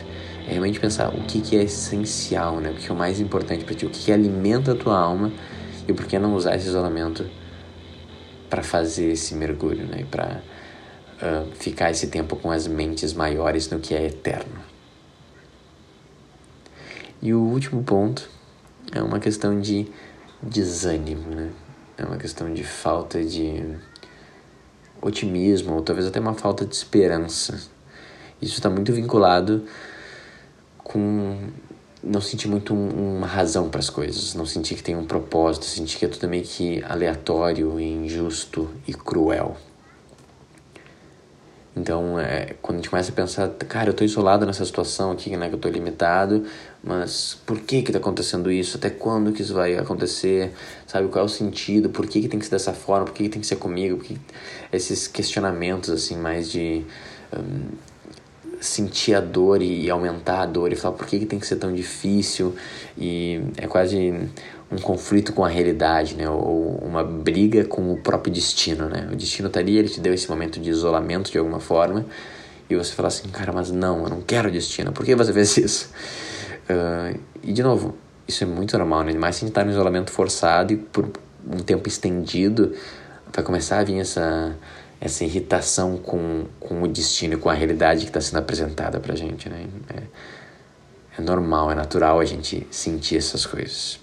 É 0.47 0.51
realmente 0.51 0.79
pensar 0.79 1.09
o 1.09 1.21
que, 1.23 1.41
que 1.41 1.57
é 1.57 1.63
essencial, 1.63 2.61
né? 2.61 2.71
O 2.71 2.75
que 2.75 2.89
é 2.89 2.93
o 2.93 2.97
mais 2.97 3.19
importante 3.19 3.65
para 3.65 3.75
ti, 3.75 3.85
o 3.85 3.89
que, 3.89 4.05
que 4.05 4.11
alimenta 4.11 4.71
a 4.71 4.75
tua 4.75 4.97
alma 4.97 5.31
e 5.85 5.91
por 5.91 6.05
que 6.05 6.17
não 6.17 6.33
usar 6.33 6.55
esse 6.55 6.67
isolamento 6.67 7.25
para 8.49 8.63
fazer 8.63 9.11
esse 9.11 9.35
mergulho, 9.35 9.85
né? 9.85 10.05
Para 10.09 10.41
uh, 11.21 11.55
ficar 11.55 11.91
esse 11.91 12.07
tempo 12.07 12.35
com 12.35 12.51
as 12.51 12.67
mentes 12.67 13.13
maiores 13.13 13.69
no 13.69 13.79
que 13.79 13.93
é 13.93 14.05
eterno. 14.05 14.59
E 17.21 17.33
o 17.33 17.39
último 17.41 17.83
ponto 17.83 18.29
é 18.93 19.01
uma 19.01 19.19
questão 19.19 19.59
de 19.59 19.87
desânimo, 20.41 21.29
né? 21.29 21.51
É 21.97 22.05
uma 22.05 22.17
questão 22.17 22.53
de 22.53 22.63
falta 22.63 23.23
de 23.23 23.77
otimismo, 25.01 25.75
ou 25.75 25.81
talvez 25.81 26.07
até 26.07 26.19
uma 26.19 26.33
falta 26.33 26.65
de 26.65 26.73
esperança. 26.73 27.61
Isso 28.41 28.53
está 28.53 28.69
muito 28.69 28.93
vinculado 28.93 29.65
com 30.77 31.49
não 32.03 32.21
sentir 32.21 32.47
muito 32.47 32.73
um, 32.73 33.17
uma 33.17 33.27
razão 33.27 33.69
para 33.69 33.79
as 33.79 33.89
coisas, 33.89 34.33
não 34.33 34.45
sentir 34.45 34.75
que 34.75 34.83
tem 34.83 34.95
um 34.95 35.05
propósito, 35.05 35.65
sentir 35.65 35.97
que 35.97 36.05
é 36.05 36.07
tudo 36.07 36.27
meio 36.27 36.43
que 36.43 36.83
aleatório, 36.83 37.79
injusto 37.79 38.69
e 38.87 38.93
cruel. 38.93 39.57
Então, 41.75 42.19
é, 42.19 42.55
quando 42.61 42.75
a 42.75 42.77
gente 42.79 42.89
começa 42.89 43.11
a 43.11 43.15
pensar, 43.15 43.47
cara, 43.49 43.89
eu 43.89 43.93
tô 43.93 44.03
isolado 44.03 44.45
nessa 44.45 44.65
situação 44.65 45.11
aqui, 45.11 45.35
né, 45.37 45.47
que 45.47 45.55
eu 45.55 45.59
tô 45.59 45.69
limitado, 45.69 46.43
mas 46.83 47.37
por 47.45 47.59
que 47.59 47.81
que 47.81 47.91
tá 47.91 47.99
acontecendo 47.99 48.51
isso? 48.51 48.75
Até 48.75 48.89
quando 48.89 49.31
que 49.31 49.41
isso 49.41 49.53
vai 49.53 49.77
acontecer? 49.77 50.51
Sabe, 50.85 51.07
qual 51.07 51.23
é 51.23 51.25
o 51.25 51.29
sentido? 51.29 51.89
Por 51.89 52.05
que 52.07 52.21
que 52.21 52.27
tem 52.27 52.39
que 52.39 52.45
ser 52.45 52.51
dessa 52.51 52.73
forma? 52.73 53.05
Por 53.05 53.13
que 53.13 53.23
que 53.23 53.29
tem 53.29 53.41
que 53.41 53.47
ser 53.47 53.57
comigo? 53.57 53.99
Que... 53.99 54.17
Esses 54.73 55.07
questionamentos, 55.07 55.89
assim, 55.89 56.17
mais 56.17 56.51
de... 56.51 56.83
Um, 57.33 57.88
sentir 58.59 59.13
a 59.13 59.21
dor 59.21 59.61
e 59.61 59.89
aumentar 59.89 60.41
a 60.41 60.45
dor 60.45 60.71
e 60.71 60.75
falar 60.75 60.95
por 60.95 61.07
que, 61.07 61.19
que 61.19 61.25
tem 61.25 61.39
que 61.39 61.47
ser 61.47 61.55
tão 61.55 61.73
difícil 61.73 62.55
e 62.97 63.41
é 63.57 63.67
quase 63.67 64.13
um 64.71 64.77
conflito 64.77 65.33
com 65.33 65.43
a 65.43 65.47
realidade, 65.47 66.15
né? 66.15 66.29
Ou 66.29 66.77
uma 66.77 67.03
briga 67.03 67.65
com 67.65 67.91
o 67.91 67.97
próprio 67.97 68.31
destino, 68.31 68.87
né? 68.87 69.09
O 69.11 69.15
destino 69.15 69.49
tá 69.49 69.61
ele 69.61 69.89
te 69.89 69.99
deu 69.99 70.13
esse 70.13 70.29
momento 70.29 70.59
de 70.59 70.69
isolamento 70.69 71.31
de 71.31 71.37
alguma 71.37 71.59
forma 71.59 72.05
e 72.69 72.75
você 72.75 72.93
fala 72.93 73.07
assim, 73.07 73.27
cara, 73.29 73.51
mas 73.51 73.71
não, 73.71 74.03
eu 74.03 74.09
não 74.09 74.21
quero 74.21 74.51
destino. 74.51 74.91
Por 74.91 75.03
que 75.03 75.15
você 75.15 75.33
fez 75.33 75.57
isso? 75.57 75.89
Uh, 76.69 77.19
e 77.41 77.51
de 77.51 77.63
novo, 77.63 77.95
isso 78.27 78.43
é 78.43 78.47
muito 78.47 78.77
normal, 78.77 79.03
né? 79.03 79.13
Mas 79.17 79.37
se 79.37 79.43
a 79.43 79.47
gente 79.47 79.55
tá 79.55 79.63
no 79.63 79.71
isolamento 79.71 80.11
forçado 80.11 80.71
e 80.71 80.77
por 80.77 81.09
um 81.47 81.57
tempo 81.57 81.89
estendido, 81.89 82.75
vai 83.33 83.43
começar 83.43 83.79
a 83.79 83.83
vir 83.83 83.99
essa 83.99 84.55
essa 85.01 85.23
irritação 85.23 85.97
com, 85.97 86.45
com 86.59 86.83
o 86.83 86.87
destino 86.87 87.35
e 87.35 87.37
com 87.37 87.49
a 87.49 87.53
realidade 87.53 88.01
que 88.01 88.09
está 88.09 88.19
sendo 88.19 88.39
apresentada 88.39 88.99
pra 88.99 89.15
gente, 89.15 89.47
né? 89.49 89.65
É, 89.89 90.03
é 91.17 91.21
normal, 91.21 91.71
é 91.71 91.75
natural 91.75 92.19
a 92.19 92.25
gente 92.25 92.67
sentir 92.69 93.17
essas 93.17 93.45
coisas. 93.45 93.99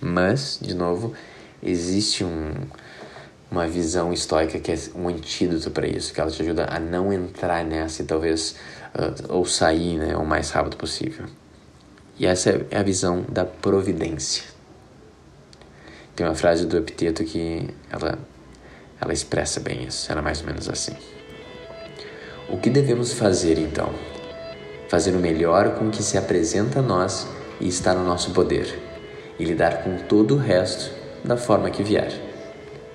Mas, 0.00 0.58
de 0.60 0.74
novo, 0.74 1.14
existe 1.62 2.24
um, 2.24 2.52
uma 3.50 3.66
visão 3.66 4.12
estoica 4.12 4.58
que 4.58 4.70
é 4.70 4.78
um 4.94 5.08
antídoto 5.08 5.70
para 5.70 5.86
isso, 5.86 6.12
que 6.12 6.20
ela 6.20 6.30
te 6.30 6.42
ajuda 6.42 6.66
a 6.70 6.78
não 6.78 7.12
entrar 7.12 7.64
nessa 7.64 8.02
e 8.02 8.04
talvez 8.04 8.56
uh, 8.94 9.32
ou 9.32 9.44
sair 9.44 9.98
né, 9.98 10.16
o 10.16 10.24
mais 10.24 10.50
rápido 10.50 10.76
possível. 10.76 11.26
E 12.18 12.26
essa 12.26 12.50
é 12.70 12.78
a 12.78 12.82
visão 12.82 13.24
da 13.28 13.44
providência. 13.44 14.44
Tem 16.14 16.26
uma 16.26 16.34
frase 16.34 16.66
do 16.66 16.76
Epiteto 16.76 17.24
que 17.24 17.68
ela, 17.90 18.18
ela 19.00 19.12
expressa 19.12 19.60
bem 19.60 19.84
isso, 19.84 20.10
ela 20.10 20.20
é 20.20 20.24
mais 20.24 20.40
ou 20.40 20.46
menos 20.46 20.68
assim. 20.68 20.96
O 22.48 22.56
que 22.56 22.70
devemos 22.70 23.12
fazer 23.12 23.58
então? 23.58 23.92
Fazer 24.88 25.14
o 25.14 25.18
melhor 25.18 25.74
com 25.74 25.88
o 25.88 25.90
que 25.90 26.02
se 26.02 26.16
apresenta 26.16 26.78
a 26.78 26.82
nós 26.82 27.28
e 27.60 27.68
está 27.68 27.94
no 27.94 28.04
nosso 28.04 28.32
poder 28.32 28.78
e 29.38 29.44
lidar 29.44 29.82
com 29.82 29.98
todo 29.98 30.34
o 30.34 30.38
resto 30.38 30.90
da 31.24 31.36
forma 31.36 31.70
que 31.70 31.82
vier. 31.82 32.10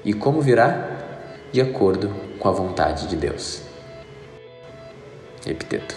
E 0.04 0.14
como 0.14 0.42
virá? 0.42 0.90
De 1.52 1.62
acordo 1.62 2.10
com 2.40 2.50
a 2.50 2.52
vontade 2.52 3.08
de 3.08 3.16
Deus. 3.16 3.62
Epiteto. 5.46 5.96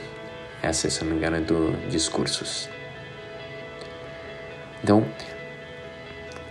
Essa, 0.63 0.91
se 0.91 1.03
não 1.03 1.13
me 1.13 1.19
engano, 1.19 1.37
é 1.37 1.41
do 1.41 1.73
Discursos. 1.89 2.69
Então, 4.83 5.05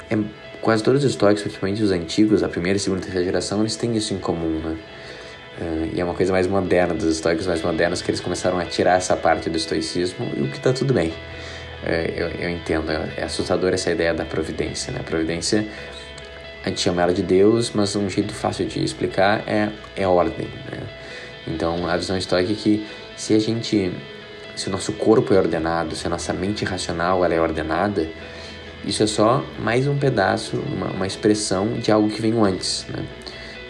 é, 0.10 0.16
quase 0.66 0.82
todos 0.82 1.04
os 1.04 1.12
estoicos, 1.12 1.44
principalmente 1.44 1.84
os 1.84 1.92
antigos, 1.92 2.42
a 2.42 2.50
primeira, 2.50 2.80
segunda 2.80 3.02
e 3.02 3.04
terceira 3.04 3.24
geração, 3.24 3.60
eles 3.60 3.76
têm 3.76 3.96
isso 3.96 4.16
em 4.16 4.18
comum, 4.18 4.60
né? 4.60 4.76
Uh, 5.62 5.92
e 5.94 6.02
é 6.02 6.04
uma 6.04 6.16
coisa 6.16 6.32
mais 6.34 6.48
moderna, 6.48 6.96
dos 6.96 7.06
estoicos 7.06 7.46
mais 7.46 7.62
modernos, 7.62 8.02
que 8.02 8.10
eles 8.10 8.20
começaram 8.20 8.58
a 8.58 8.66
tirar 8.66 8.98
essa 8.98 9.16
parte 9.16 9.48
do 9.48 9.56
estoicismo, 9.56 10.28
e 10.36 10.42
o 10.42 10.48
que 10.48 10.58
está 10.58 10.74
tudo 10.74 10.92
bem. 10.92 11.14
É, 11.86 12.12
eu, 12.18 12.30
eu 12.30 12.50
entendo, 12.50 12.92
é 12.92 13.24
assustador 13.24 13.76
essa 13.76 13.92
ideia 13.92 14.12
da 14.12 14.26
providência, 14.26 14.92
né? 14.92 15.02
Providência, 15.06 15.68
a 16.64 16.70
gente 16.70 16.82
chama 16.82 17.04
ela 17.04 17.14
de 17.14 17.22
Deus, 17.22 17.70
mas 17.70 17.96
um 17.96 18.10
jeito 18.10 18.34
fácil 18.34 18.66
de 18.66 18.84
explicar 18.84 19.44
é, 19.48 19.70
é 19.96 20.08
ordem, 20.08 20.48
né? 20.72 20.80
Então, 21.48 21.88
a 21.88 21.96
visão 21.96 22.18
estoica 22.18 22.52
é 22.52 22.56
que 22.56 22.88
se 23.16 23.36
a 23.36 23.40
gente, 23.40 23.92
se 24.56 24.68
o 24.68 24.72
nosso 24.72 24.94
corpo 24.94 25.32
é 25.32 25.38
ordenado, 25.38 25.96
se 25.96 26.08
a 26.08 26.10
nossa 26.10 26.34
mente 26.34 26.66
racional 26.66 27.24
ela 27.24 27.36
é 27.36 27.40
ordenada, 27.40 28.10
isso 28.84 29.04
é 29.04 29.08
só 29.08 29.44
mais 29.60 29.88
um 29.88 29.98
pedaço, 29.98 30.58
uma, 30.58 30.88
uma 30.88 31.08
expressão 31.08 31.74
de 31.74 31.92
algo 31.92 32.10
que 32.10 32.22
veio 32.22 32.44
antes, 32.44 32.86
né? 32.90 33.06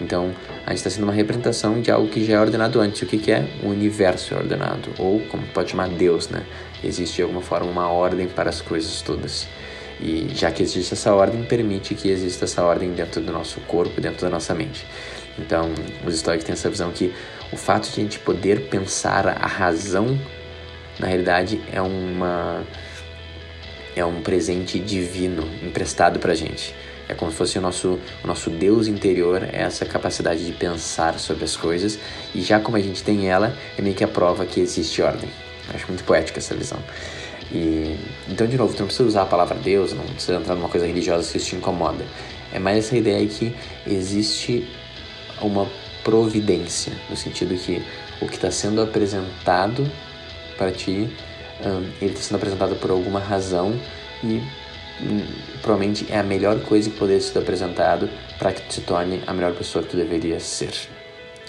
Então, 0.01 0.33
a 0.65 0.71
gente 0.71 0.79
está 0.79 0.89
sendo 0.89 1.03
uma 1.03 1.13
representação 1.13 1.79
de 1.79 1.89
algo 1.89 2.07
que 2.09 2.25
já 2.25 2.33
é 2.35 2.39
ordenado 2.39 2.81
antes. 2.81 3.01
O 3.01 3.05
que, 3.05 3.17
que 3.17 3.31
é? 3.31 3.47
O 3.63 3.69
universo 3.69 4.33
é 4.33 4.37
ordenado, 4.37 4.89
ou 4.99 5.21
como 5.27 5.45
pode 5.47 5.71
chamar 5.71 5.87
Deus, 5.89 6.27
né? 6.29 6.43
Existe 6.83 7.17
de 7.17 7.21
alguma 7.21 7.41
forma 7.41 7.69
uma 7.69 7.87
ordem 7.89 8.27
para 8.27 8.49
as 8.49 8.61
coisas 8.61 9.01
todas. 9.01 9.47
E 10.01 10.27
já 10.33 10.51
que 10.51 10.61
existe 10.61 10.93
essa 10.93 11.13
ordem, 11.13 11.43
permite 11.43 11.95
que 11.95 12.09
exista 12.09 12.43
essa 12.43 12.63
ordem 12.63 12.91
dentro 12.91 13.21
do 13.21 13.31
nosso 13.31 13.61
corpo, 13.61 14.01
dentro 14.01 14.21
da 14.21 14.29
nossa 14.29 14.53
mente. 14.53 14.85
Então, 15.39 15.71
os 16.05 16.15
estoicos 16.15 16.43
têm 16.43 16.53
essa 16.53 16.69
visão 16.69 16.91
que 16.91 17.13
o 17.51 17.55
fato 17.55 17.89
de 17.89 18.01
a 18.01 18.03
gente 18.03 18.19
poder 18.19 18.67
pensar 18.69 19.27
a 19.27 19.47
razão, 19.47 20.19
na 20.99 21.07
realidade, 21.07 21.61
é 21.71 21.81
uma 21.81 22.63
é 23.95 24.03
um 24.03 24.21
presente 24.21 24.79
divino 24.79 25.47
emprestado 25.63 26.19
para 26.19 26.33
a 26.33 26.35
gente. 26.35 26.75
É 27.07 27.13
como 27.13 27.31
se 27.31 27.37
fosse 27.37 27.57
o 27.57 27.61
nosso, 27.61 27.99
o 28.23 28.27
nosso 28.27 28.49
Deus 28.49 28.87
interior, 28.87 29.43
é 29.43 29.61
essa 29.61 29.85
capacidade 29.85 30.43
de 30.43 30.51
pensar 30.51 31.19
sobre 31.19 31.43
as 31.43 31.55
coisas, 31.55 31.99
e 32.33 32.41
já 32.41 32.59
como 32.59 32.77
a 32.77 32.79
gente 32.79 33.03
tem 33.03 33.29
ela, 33.29 33.55
é 33.77 33.81
meio 33.81 33.95
que 33.95 34.03
a 34.03 34.07
prova 34.07 34.45
que 34.45 34.59
existe 34.59 35.01
ordem. 35.01 35.29
Acho 35.73 35.87
muito 35.87 36.03
poética 36.03 36.39
essa 36.39 36.55
visão. 36.55 36.79
E, 37.51 37.95
então, 38.27 38.47
de 38.47 38.57
novo, 38.57 38.73
tu 38.73 38.79
não 38.79 38.87
precisa 38.87 39.07
usar 39.07 39.21
a 39.21 39.25
palavra 39.25 39.55
Deus, 39.55 39.93
não 39.93 40.03
precisa 40.03 40.37
entrar 40.37 40.55
numa 40.55 40.69
coisa 40.69 40.87
religiosa 40.87 41.23
se 41.23 41.37
isso 41.37 41.49
te 41.49 41.55
incomoda. 41.55 42.03
É 42.51 42.59
mais 42.59 42.79
essa 42.79 42.97
ideia 42.97 43.25
que 43.27 43.55
existe 43.85 44.67
uma 45.41 45.67
providência, 46.03 46.93
no 47.09 47.15
sentido 47.15 47.55
que 47.55 47.83
o 48.21 48.27
que 48.27 48.35
está 48.35 48.49
sendo 48.49 48.81
apresentado 48.81 49.89
para 50.57 50.71
ti, 50.71 51.09
um, 51.61 51.91
ele 52.01 52.11
está 52.11 52.21
sendo 52.21 52.37
apresentado 52.37 52.75
por 52.75 52.89
alguma 52.89 53.19
razão 53.19 53.79
e 54.23 54.41
provavelmente 55.61 56.05
é 56.09 56.19
a 56.19 56.23
melhor 56.23 56.59
coisa 56.61 56.89
que 56.89 56.97
poderia 56.97 57.21
ser 57.21 57.37
apresentado 57.39 58.09
para 58.37 58.51
que 58.51 58.61
tu 58.61 58.73
se 58.73 58.81
torne 58.81 59.21
a 59.27 59.33
melhor 59.33 59.53
pessoa 59.53 59.83
que 59.83 59.91
tu 59.91 59.97
deveria 59.97 60.39
ser. 60.39 60.73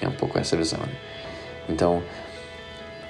É 0.00 0.08
um 0.08 0.12
pouco 0.12 0.38
essa 0.38 0.56
visão. 0.56 0.80
Né? 0.80 0.92
Então, 1.68 2.02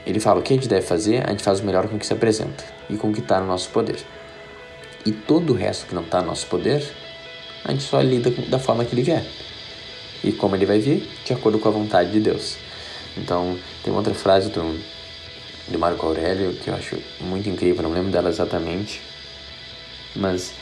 ele 0.07 0.21
fala 0.21 0.41
o 0.41 0.43
que 0.43 0.53
a 0.53 0.57
gente 0.57 0.69
deve 0.69 0.87
fazer, 0.87 1.27
a 1.27 1.31
gente 1.31 1.43
faz 1.43 1.61
o 1.61 1.65
melhor 1.65 1.89
com 1.89 1.97
o 1.97 1.99
que 1.99 2.07
se 2.07 2.13
apresenta 2.13 2.65
e 2.89 2.97
com 2.97 3.11
o 3.11 3.13
que 3.13 3.21
está 3.21 3.41
no 3.41 3.47
nosso 3.47 3.71
poder. 3.71 3.99
E 5.05 5.13
todo 5.13 5.53
o 5.53 5.57
resto 5.57 5.87
que 5.87 5.95
não 5.95 6.03
está 6.03 6.21
no 6.21 6.29
nosso 6.29 6.47
poder, 6.47 6.85
a 7.65 7.73
gente 7.73 7.85
só 7.85 8.01
lida 8.01 8.31
da 8.49 8.59
forma 8.59 8.85
que 8.85 8.95
ele 8.95 9.03
vier. 9.03 9.25
E 10.23 10.33
como 10.33 10.57
ele 10.57 10.67
vai 10.67 10.79
vir, 10.79 11.09
de 11.25 11.33
acordo 11.33 11.59
com 11.59 11.69
a 11.69 11.73
vontade 11.73 12.11
de 12.11 12.21
Deus. 12.21 12.57
Então, 13.17 13.59
tem 13.83 13.93
outra 13.93 14.15
frase 14.15 14.51
do, 14.51 14.79
do 15.69 15.79
Marco 15.79 16.07
Aurélio 16.07 16.53
que 16.55 16.69
eu 16.69 16.75
acho 16.75 16.97
muito 17.21 17.49
incrível, 17.49 17.83
não 17.83 17.91
lembro 17.91 18.11
dela 18.11 18.29
exatamente, 18.29 19.01
mas 20.15 20.53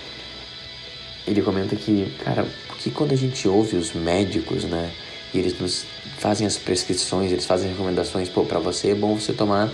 ele 1.26 1.42
comenta 1.42 1.74
que, 1.76 2.12
cara, 2.24 2.46
porque 2.68 2.90
quando 2.90 3.12
a 3.12 3.16
gente 3.16 3.46
ouve 3.48 3.76
os 3.76 3.92
médicos, 3.92 4.64
né, 4.64 4.90
e 5.32 5.38
eles 5.38 5.58
nos 5.58 5.86
fazem 6.18 6.46
as 6.46 6.56
prescrições, 6.56 7.32
eles 7.32 7.46
fazem 7.46 7.70
recomendações, 7.70 8.28
pô, 8.28 8.44
para 8.44 8.58
você 8.58 8.90
é 8.90 8.94
bom 8.94 9.14
você 9.14 9.32
tomar 9.32 9.70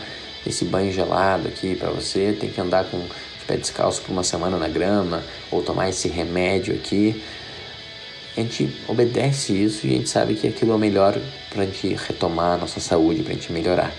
esse 0.47 0.65
banho 0.65 0.93
gelado 0.93 1.49
aqui, 1.49 1.75
para 1.75 1.91
você 1.91 2.37
tem 2.39 2.51
que 2.51 2.61
andar 2.61 2.85
com 2.85 2.97
os 2.97 3.45
pés 3.47 3.61
descalços 3.61 4.03
por 4.03 4.13
uma 4.13 4.25
semana 4.25 4.57
na 4.57 4.69
grama, 4.69 5.23
ou 5.51 5.63
tomar 5.63 5.89
esse 5.89 6.09
remédio 6.09 6.75
aqui. 6.75 7.23
A 8.37 8.41
gente 8.41 8.71
obedece 8.89 9.53
isso 9.53 9.87
e 9.87 9.91
a 9.91 9.97
gente 9.97 10.09
sabe 10.09 10.35
que 10.35 10.49
aquilo 10.49 10.73
é 10.73 10.75
o 10.75 10.79
melhor 10.79 11.19
para 11.51 11.65
a 11.65 11.67
gente 11.67 11.95
retomar 11.95 12.55
a 12.55 12.57
nossa 12.57 12.81
saúde, 12.81 13.23
para 13.23 13.33
a 13.33 13.35
gente 13.35 13.53
melhorar. 13.53 13.93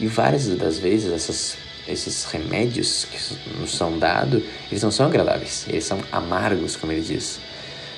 E 0.00 0.06
várias 0.06 0.48
das 0.48 0.78
vezes 0.78 1.12
essas 1.12 1.56
esses 1.88 2.24
remédios 2.24 3.06
que 3.10 3.18
nos 3.58 3.76
são 3.76 3.98
dados, 3.98 4.42
eles 4.70 4.82
não 4.82 4.90
são 4.90 5.06
agradáveis, 5.06 5.66
eles 5.68 5.84
são 5.84 5.98
amargos, 6.12 6.76
como 6.76 6.92
ele 6.92 7.00
diz. 7.00 7.40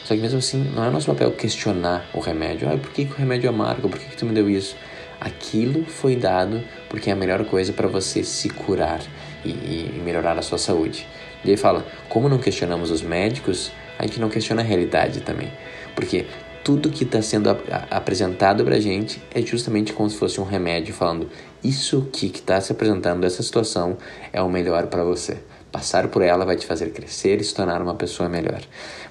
Só 0.05 0.15
que 0.15 0.21
mesmo 0.21 0.39
assim, 0.39 0.59
não 0.75 0.85
é 0.85 0.91
nosso 0.91 1.07
papel 1.07 1.31
questionar 1.33 2.09
o 2.13 2.21
remédio. 2.21 2.69
Ah, 2.69 2.77
por 2.77 2.91
que, 2.91 3.05
que 3.05 3.13
o 3.13 3.17
remédio 3.17 3.47
é 3.47 3.51
amargo? 3.51 3.89
Por 3.89 3.99
que, 3.99 4.07
que 4.07 4.17
tu 4.17 4.27
me 4.27 4.33
deu 4.33 4.49
isso? 4.51 4.77
Aquilo 5.21 5.85
foi 5.85 6.17
dado 6.17 6.63
porque 6.89 7.11
é 7.11 7.13
a 7.13 7.17
melhor 7.17 7.45
coisa 7.45 7.73
para 7.73 7.87
você 7.87 8.25
se 8.25 8.49
curar 8.51 9.01
e, 9.45 9.51
e 9.51 10.03
melhorar 10.05 10.37
a 10.39 10.43
sua 10.43 10.59
saúde. 10.59 11.07
E 11.45 11.51
ele 11.51 11.57
fala, 11.57 11.87
como 12.09 12.29
não 12.29 12.39
questionamos 12.39 12.91
os 12.91 13.03
médicos, 13.03 13.71
a 13.99 14.05
gente 14.05 14.21
não 14.21 14.29
questiona 14.29 14.63
a 14.63 14.65
realidade 14.65 15.21
também. 15.21 15.53
Porque 15.95 16.27
tudo 16.65 16.91
que 16.91 17.05
está 17.05 17.21
sendo 17.21 17.51
ap 17.51 17.61
apresentado 17.91 18.65
para 18.65 18.77
a 18.77 18.81
gente 18.81 19.23
é 19.35 19.43
justamente 19.43 19.93
como 19.93 20.09
se 20.09 20.17
fosse 20.17 20.41
um 20.41 20.45
remédio 20.45 20.95
falando 20.95 21.29
isso 21.63 22.09
que 22.13 22.27
está 22.27 22.61
se 22.61 22.73
apresentando, 22.73 23.25
essa 23.25 23.43
situação 23.43 23.97
é 24.33 24.41
o 24.43 24.49
melhor 24.49 24.87
para 24.87 25.05
você. 25.05 25.39
Passar 25.71 26.09
por 26.09 26.23
ela 26.23 26.45
vai 26.45 26.57
te 26.57 26.67
fazer 26.67 26.91
crescer 26.93 27.41
e 27.41 27.45
se 27.45 27.55
tornar 27.55 27.81
uma 27.81 27.95
pessoa 27.95 28.29
melhor. 28.29 28.61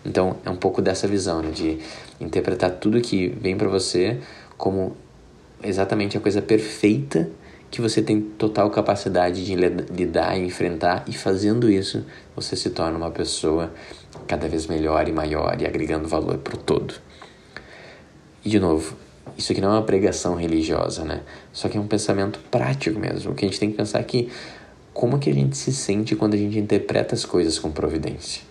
Então 0.06 0.38
é 0.46 0.50
um 0.50 0.56
pouco 0.56 0.82
dessa 0.82 1.08
visão 1.08 1.42
né, 1.42 1.52
de 1.52 1.80
interpretar 2.20 2.72
tudo 2.72 3.02
que 3.02 3.30
vem 3.30 3.58
para 3.58 3.68
você 3.68 4.20
como 4.58 4.96
exatamente 5.64 6.18
a 6.18 6.22
coisa 6.22 6.42
perfeita 6.42 7.30
que 7.72 7.80
você 7.80 8.02
tem 8.02 8.20
total 8.20 8.70
capacidade 8.70 9.46
de 9.46 9.56
lidar 9.56 10.38
e 10.38 10.46
enfrentar, 10.46 11.06
e 11.08 11.14
fazendo 11.14 11.72
isso, 11.72 12.06
você 12.36 12.54
se 12.58 12.70
torna 12.70 12.98
uma 12.98 13.10
pessoa 13.10 13.72
cada 14.28 14.50
vez 14.50 14.68
melhor 14.68 15.08
e 15.08 15.14
maior 15.14 15.60
e 15.60 15.66
agregando 15.66 16.06
valor 16.06 16.38
para 16.38 16.56
o 16.56 16.58
todo. 16.58 16.96
E 18.44 18.50
de 18.50 18.60
novo, 18.60 18.96
isso 19.38 19.52
aqui 19.52 19.62
não 19.62 19.70
é 19.70 19.74
uma 19.74 19.84
pregação 19.84 20.36
religiosa, 20.36 21.04
né? 21.04 21.22
Só 21.54 21.70
que 21.70 21.78
é 21.78 21.80
um 21.80 21.88
pensamento 21.88 22.40
prático 22.52 23.00
mesmo. 23.00 23.32
O 23.32 23.36
que 23.36 23.46
a 23.46 23.48
gente 23.48 23.60
tem 23.60 23.72
que 23.72 23.78
pensar 23.78 24.00
é 24.00 24.04
que 24.04 24.30
como 24.94 25.20
que 25.20 25.30
a 25.30 25.34
gente 25.34 25.56
se 25.56 25.72
sente 25.72 26.16
quando 26.16 26.34
a 26.34 26.38
gente 26.38 26.60
interpreta 26.60 27.16
as 27.16 27.26
coisas 27.26 27.58
com 27.58 27.72
providência. 27.72 28.44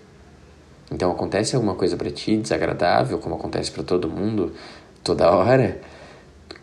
Então 0.90 1.10
acontece 1.10 1.54
alguma 1.54 1.74
coisa 1.74 1.96
para 1.96 2.10
ti 2.10 2.36
desagradável, 2.36 3.18
como 3.18 3.34
acontece 3.34 3.70
para 3.70 3.82
todo 3.82 4.08
mundo 4.08 4.52
toda 5.04 5.30
hora, 5.30 5.80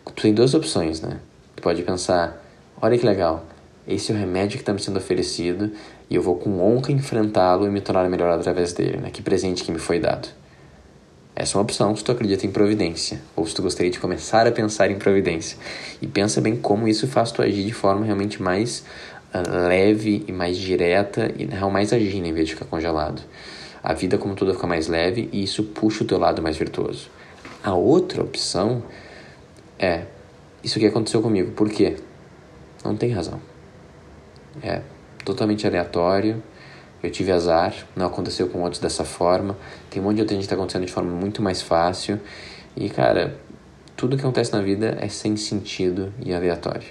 tu 0.04 0.22
tem 0.22 0.34
duas 0.34 0.54
opções, 0.54 1.00
né? 1.00 1.18
Tu 1.56 1.62
pode 1.62 1.82
pensar, 1.82 2.44
olha 2.80 2.96
que 2.98 3.06
legal, 3.06 3.44
esse 3.86 4.12
é 4.12 4.14
o 4.14 4.18
remédio 4.18 4.58
que 4.58 4.62
está 4.62 4.72
me 4.72 4.80
sendo 4.80 4.98
oferecido 4.98 5.72
e 6.10 6.14
eu 6.14 6.22
vou 6.22 6.36
com 6.36 6.60
honra 6.60 6.92
enfrentá-lo 6.92 7.66
e 7.66 7.70
me 7.70 7.80
tornar 7.80 8.08
melhor 8.08 8.30
através 8.30 8.72
dele, 8.72 8.98
né? 8.98 9.10
Que 9.10 9.22
presente 9.22 9.64
que 9.64 9.72
me 9.72 9.78
foi 9.78 9.98
dado. 9.98 10.28
Essa 11.40 11.56
é 11.56 11.56
uma 11.56 11.62
opção 11.62 11.94
se 11.94 12.02
tu 12.02 12.10
acredita 12.10 12.44
em 12.44 12.50
providência, 12.50 13.22
ou 13.36 13.46
se 13.46 13.54
tu 13.54 13.62
gostaria 13.62 13.92
de 13.92 14.00
começar 14.00 14.44
a 14.48 14.50
pensar 14.50 14.90
em 14.90 14.98
providência. 14.98 15.56
E 16.02 16.06
pensa 16.08 16.40
bem 16.40 16.56
como 16.56 16.88
isso 16.88 17.06
faz 17.06 17.30
tu 17.30 17.40
agir 17.40 17.64
de 17.64 17.72
forma 17.72 18.04
realmente 18.04 18.42
mais 18.42 18.84
uh, 19.32 19.68
leve 19.68 20.24
e 20.26 20.32
mais 20.32 20.58
direta 20.58 21.32
e 21.38 21.46
não 21.46 21.70
mais 21.70 21.92
agindo 21.92 22.26
em 22.26 22.32
vez 22.32 22.48
de 22.48 22.54
ficar 22.54 22.64
congelado. 22.64 23.22
A 23.84 23.94
vida 23.94 24.18
como 24.18 24.34
tudo 24.34 24.52
fica 24.52 24.66
mais 24.66 24.88
leve 24.88 25.28
e 25.32 25.44
isso 25.44 25.62
puxa 25.62 26.02
o 26.02 26.06
teu 26.08 26.18
lado 26.18 26.42
mais 26.42 26.56
virtuoso. 26.56 27.08
A 27.62 27.72
outra 27.72 28.20
opção 28.20 28.82
é 29.78 30.06
isso 30.64 30.80
que 30.80 30.86
aconteceu 30.86 31.22
comigo. 31.22 31.52
Por 31.52 31.70
quê? 31.70 31.98
Não 32.84 32.96
tem 32.96 33.12
razão. 33.12 33.40
É 34.60 34.82
totalmente 35.24 35.64
aleatório. 35.64 36.42
Eu 37.02 37.10
tive 37.10 37.30
azar, 37.30 37.74
não 37.94 38.06
aconteceu 38.06 38.48
com 38.48 38.62
outros 38.62 38.80
dessa 38.80 39.04
forma. 39.04 39.56
Tem 39.88 40.02
um 40.02 40.06
monte 40.06 40.16
de 40.16 40.22
outra 40.22 40.34
gente 40.34 40.42
que 40.42 40.46
está 40.46 40.56
acontecendo 40.56 40.86
de 40.86 40.92
forma 40.92 41.10
muito 41.10 41.40
mais 41.40 41.62
fácil. 41.62 42.20
E, 42.76 42.88
cara, 42.88 43.36
tudo 43.96 44.16
que 44.16 44.22
acontece 44.22 44.52
na 44.52 44.60
vida 44.60 44.96
é 45.00 45.08
sem 45.08 45.36
sentido 45.36 46.12
e 46.24 46.34
aleatório. 46.34 46.88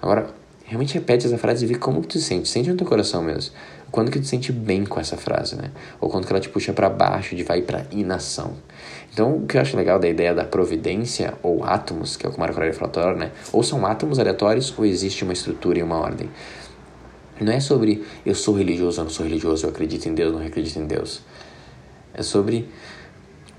Agora, 0.00 0.28
realmente 0.64 0.94
repete 0.94 1.26
essa 1.26 1.38
frase 1.38 1.64
e 1.64 1.68
vê 1.68 1.74
como 1.74 2.00
que 2.02 2.08
tu 2.08 2.18
sente. 2.18 2.48
Sente 2.48 2.70
no 2.70 2.76
teu 2.76 2.86
coração 2.86 3.22
mesmo. 3.22 3.52
Quando 3.90 4.10
que 4.10 4.18
tu 4.18 4.26
sente 4.26 4.50
bem 4.50 4.86
com 4.86 4.98
essa 4.98 5.16
frase, 5.16 5.54
né? 5.54 5.70
Ou 6.00 6.08
quando 6.08 6.26
que 6.26 6.32
ela 6.32 6.40
te 6.40 6.48
puxa 6.48 6.72
para 6.72 6.88
baixo, 6.88 7.36
de 7.36 7.42
vai 7.42 7.60
para 7.60 7.84
inação. 7.90 8.54
Então, 9.12 9.36
o 9.36 9.46
que 9.46 9.58
eu 9.58 9.60
acho 9.60 9.76
legal 9.76 9.98
da 9.98 10.08
ideia 10.08 10.34
da 10.34 10.44
providência, 10.44 11.34
ou 11.42 11.62
átomos, 11.62 12.16
que 12.16 12.24
é 12.24 12.28
o 12.28 12.32
que 12.32 12.38
o 12.38 12.40
Marco 12.40 12.56
Aurélio 12.56 12.74
falou, 12.74 13.14
né? 13.16 13.32
Ou 13.52 13.62
são 13.62 13.84
átomos 13.84 14.18
aleatórios, 14.18 14.72
ou 14.78 14.86
existe 14.86 15.24
uma 15.24 15.34
estrutura 15.34 15.78
e 15.78 15.82
uma 15.82 15.98
ordem. 15.98 16.30
Não 17.42 17.52
é 17.52 17.60
sobre 17.60 18.04
eu 18.24 18.34
sou 18.34 18.54
religioso 18.54 19.00
ou 19.00 19.04
não 19.04 19.10
sou 19.10 19.26
religioso, 19.26 19.66
eu 19.66 19.70
acredito 19.70 20.06
em 20.08 20.14
Deus 20.14 20.32
ou 20.32 20.38
não 20.40 20.46
acredito 20.46 20.78
em 20.78 20.86
Deus. 20.86 21.22
É 22.14 22.22
sobre 22.22 22.68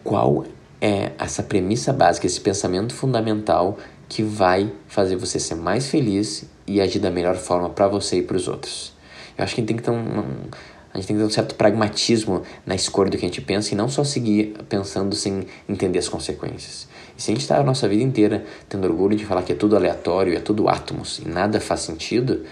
qual 0.03 0.45
é 0.81 1.11
essa 1.17 1.43
premissa 1.43 1.93
básica, 1.93 2.27
esse 2.27 2.41
pensamento 2.41 2.93
fundamental 2.93 3.77
que 4.09 4.21
vai 4.21 4.71
fazer 4.87 5.15
você 5.15 5.39
ser 5.39 5.55
mais 5.55 5.87
feliz 5.89 6.45
e 6.67 6.81
agir 6.81 6.99
da 6.99 7.09
melhor 7.09 7.35
forma 7.35 7.69
para 7.69 7.87
você 7.87 8.17
e 8.17 8.21
para 8.21 8.37
os 8.37 8.47
outros. 8.47 8.93
Eu 9.37 9.43
acho 9.43 9.55
que 9.55 9.61
tem 9.63 9.75
que 9.75 9.83
ter 9.83 9.91
um, 9.91 10.23
a 10.93 10.97
gente 10.97 11.07
tem 11.07 11.15
que 11.15 11.21
ter 11.21 11.27
um 11.27 11.29
certo 11.29 11.55
pragmatismo 11.55 12.43
na 12.65 12.75
escolha 12.75 13.09
do 13.09 13.17
que 13.17 13.25
a 13.25 13.27
gente 13.27 13.41
pensa 13.41 13.73
e 13.73 13.77
não 13.77 13.89
só 13.89 14.03
seguir 14.03 14.53
pensando 14.69 15.15
sem 15.15 15.47
entender 15.67 15.97
as 15.97 16.07
consequências. 16.07 16.87
E 17.17 17.21
se 17.21 17.31
a 17.31 17.33
gente 17.33 17.41
está 17.41 17.57
a 17.57 17.63
nossa 17.63 17.87
vida 17.87 18.03
inteira 18.03 18.45
tendo 18.69 18.85
orgulho 18.85 19.17
de 19.17 19.25
falar 19.25 19.41
que 19.41 19.53
é 19.53 19.55
tudo 19.55 19.75
aleatório, 19.75 20.35
é 20.35 20.39
tudo 20.39 20.69
átomos 20.69 21.19
e 21.19 21.27
nada 21.27 21.59
faz 21.59 21.81
sentido, 21.81 22.43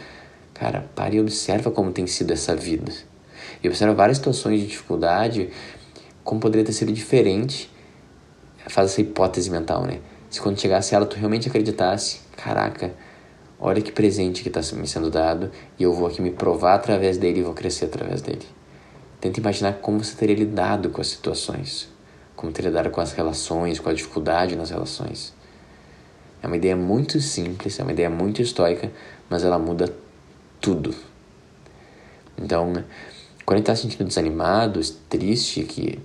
cara, 0.61 0.87
pare 0.93 1.17
e 1.17 1.19
observa 1.19 1.71
como 1.71 1.91
tem 1.91 2.05
sido 2.05 2.31
essa 2.31 2.55
vida. 2.55 2.91
E 3.63 3.67
observa 3.67 3.95
várias 3.95 4.17
situações 4.17 4.59
de 4.59 4.67
dificuldade, 4.67 5.49
como 6.23 6.39
poderia 6.39 6.63
ter 6.63 6.71
sido 6.71 6.93
diferente. 6.93 7.67
Faz 8.67 8.91
essa 8.91 9.01
hipótese 9.01 9.49
mental, 9.49 9.83
né? 9.83 9.99
Se 10.29 10.39
quando 10.39 10.61
chegasse 10.61 10.93
ela 10.93 11.07
tu 11.07 11.15
realmente 11.15 11.47
acreditasse, 11.47 12.19
caraca, 12.37 12.93
Olha 13.63 13.79
que 13.79 13.91
presente 13.91 14.41
que 14.41 14.49
está 14.49 14.59
me 14.75 14.87
sendo 14.87 15.11
dado 15.11 15.51
e 15.77 15.83
eu 15.83 15.93
vou 15.93 16.07
aqui 16.07 16.19
me 16.19 16.31
provar 16.31 16.73
através 16.73 17.19
dele 17.19 17.41
e 17.41 17.43
vou 17.43 17.53
crescer 17.53 17.85
através 17.85 18.19
dele. 18.19 18.41
Tenta 19.19 19.39
imaginar 19.39 19.73
como 19.73 20.03
você 20.03 20.15
teria 20.15 20.35
lidado 20.35 20.89
com 20.89 20.99
as 20.99 21.09
situações, 21.09 21.87
como 22.35 22.51
teria 22.51 22.71
lidado 22.71 22.89
com 22.89 22.99
as 22.99 23.11
relações, 23.11 23.79
com 23.79 23.87
a 23.87 23.93
dificuldade 23.93 24.55
nas 24.55 24.71
relações. 24.71 25.31
É 26.41 26.47
uma 26.47 26.57
ideia 26.57 26.75
muito 26.75 27.21
simples, 27.21 27.79
é 27.79 27.83
uma 27.83 27.91
ideia 27.91 28.09
muito 28.09 28.41
estoica, 28.41 28.91
mas 29.29 29.43
ela 29.43 29.59
muda 29.59 29.93
tudo. 30.61 30.95
Então, 32.37 32.71
quando 33.45 33.55
a 33.55 33.57
gente 33.57 33.63
está 33.63 33.75
se 33.75 33.81
sentindo 33.81 34.07
desanimado, 34.07 34.79
triste, 35.09 35.63
que 35.63 35.99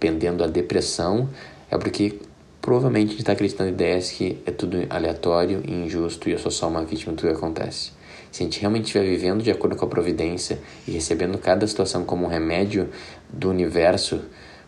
pendendo 0.00 0.42
a 0.42 0.46
depressão, 0.46 1.28
é 1.70 1.76
porque 1.76 2.18
provavelmente 2.62 3.08
a 3.08 3.10
gente 3.10 3.20
está 3.20 3.32
acreditando 3.32 3.70
em 3.70 3.72
ideias 3.72 4.10
que 4.10 4.42
é 4.46 4.50
tudo 4.50 4.78
aleatório 4.88 5.62
e 5.64 5.72
injusto 5.72 6.28
e 6.28 6.32
eu 6.32 6.38
sou 6.38 6.50
só 6.50 6.68
uma 6.68 6.84
vítima 6.84 7.12
do 7.12 7.20
que 7.20 7.28
acontece. 7.28 7.92
Se 8.32 8.42
a 8.42 8.44
gente 8.44 8.60
realmente 8.60 8.86
estiver 8.86 9.04
vivendo 9.04 9.42
de 9.42 9.50
acordo 9.50 9.76
com 9.76 9.84
a 9.84 9.88
providência 9.88 10.58
e 10.86 10.90
recebendo 10.90 11.38
cada 11.38 11.66
situação 11.66 12.04
como 12.04 12.24
um 12.24 12.28
remédio 12.28 12.88
do 13.28 13.50
universo 13.50 14.20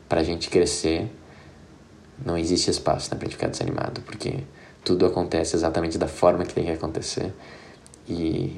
para 0.09 0.21
a 0.21 0.25
gente 0.25 0.49
crescer, 0.49 1.11
não 2.25 2.37
existe 2.37 2.71
espaço 2.71 3.11
né, 3.11 3.17
para 3.17 3.27
a 3.27 3.31
gente 3.31 3.37
ficar 3.37 3.49
desanimado, 3.49 4.01
porque 4.03 4.45
tudo 4.85 5.07
acontece 5.07 5.57
exatamente 5.57 5.99
da 5.99 6.09
forma 6.09 6.45
que 6.45 6.55
tem 6.55 6.65
que 6.65 6.71
acontecer 6.71 7.33
e, 8.09 8.57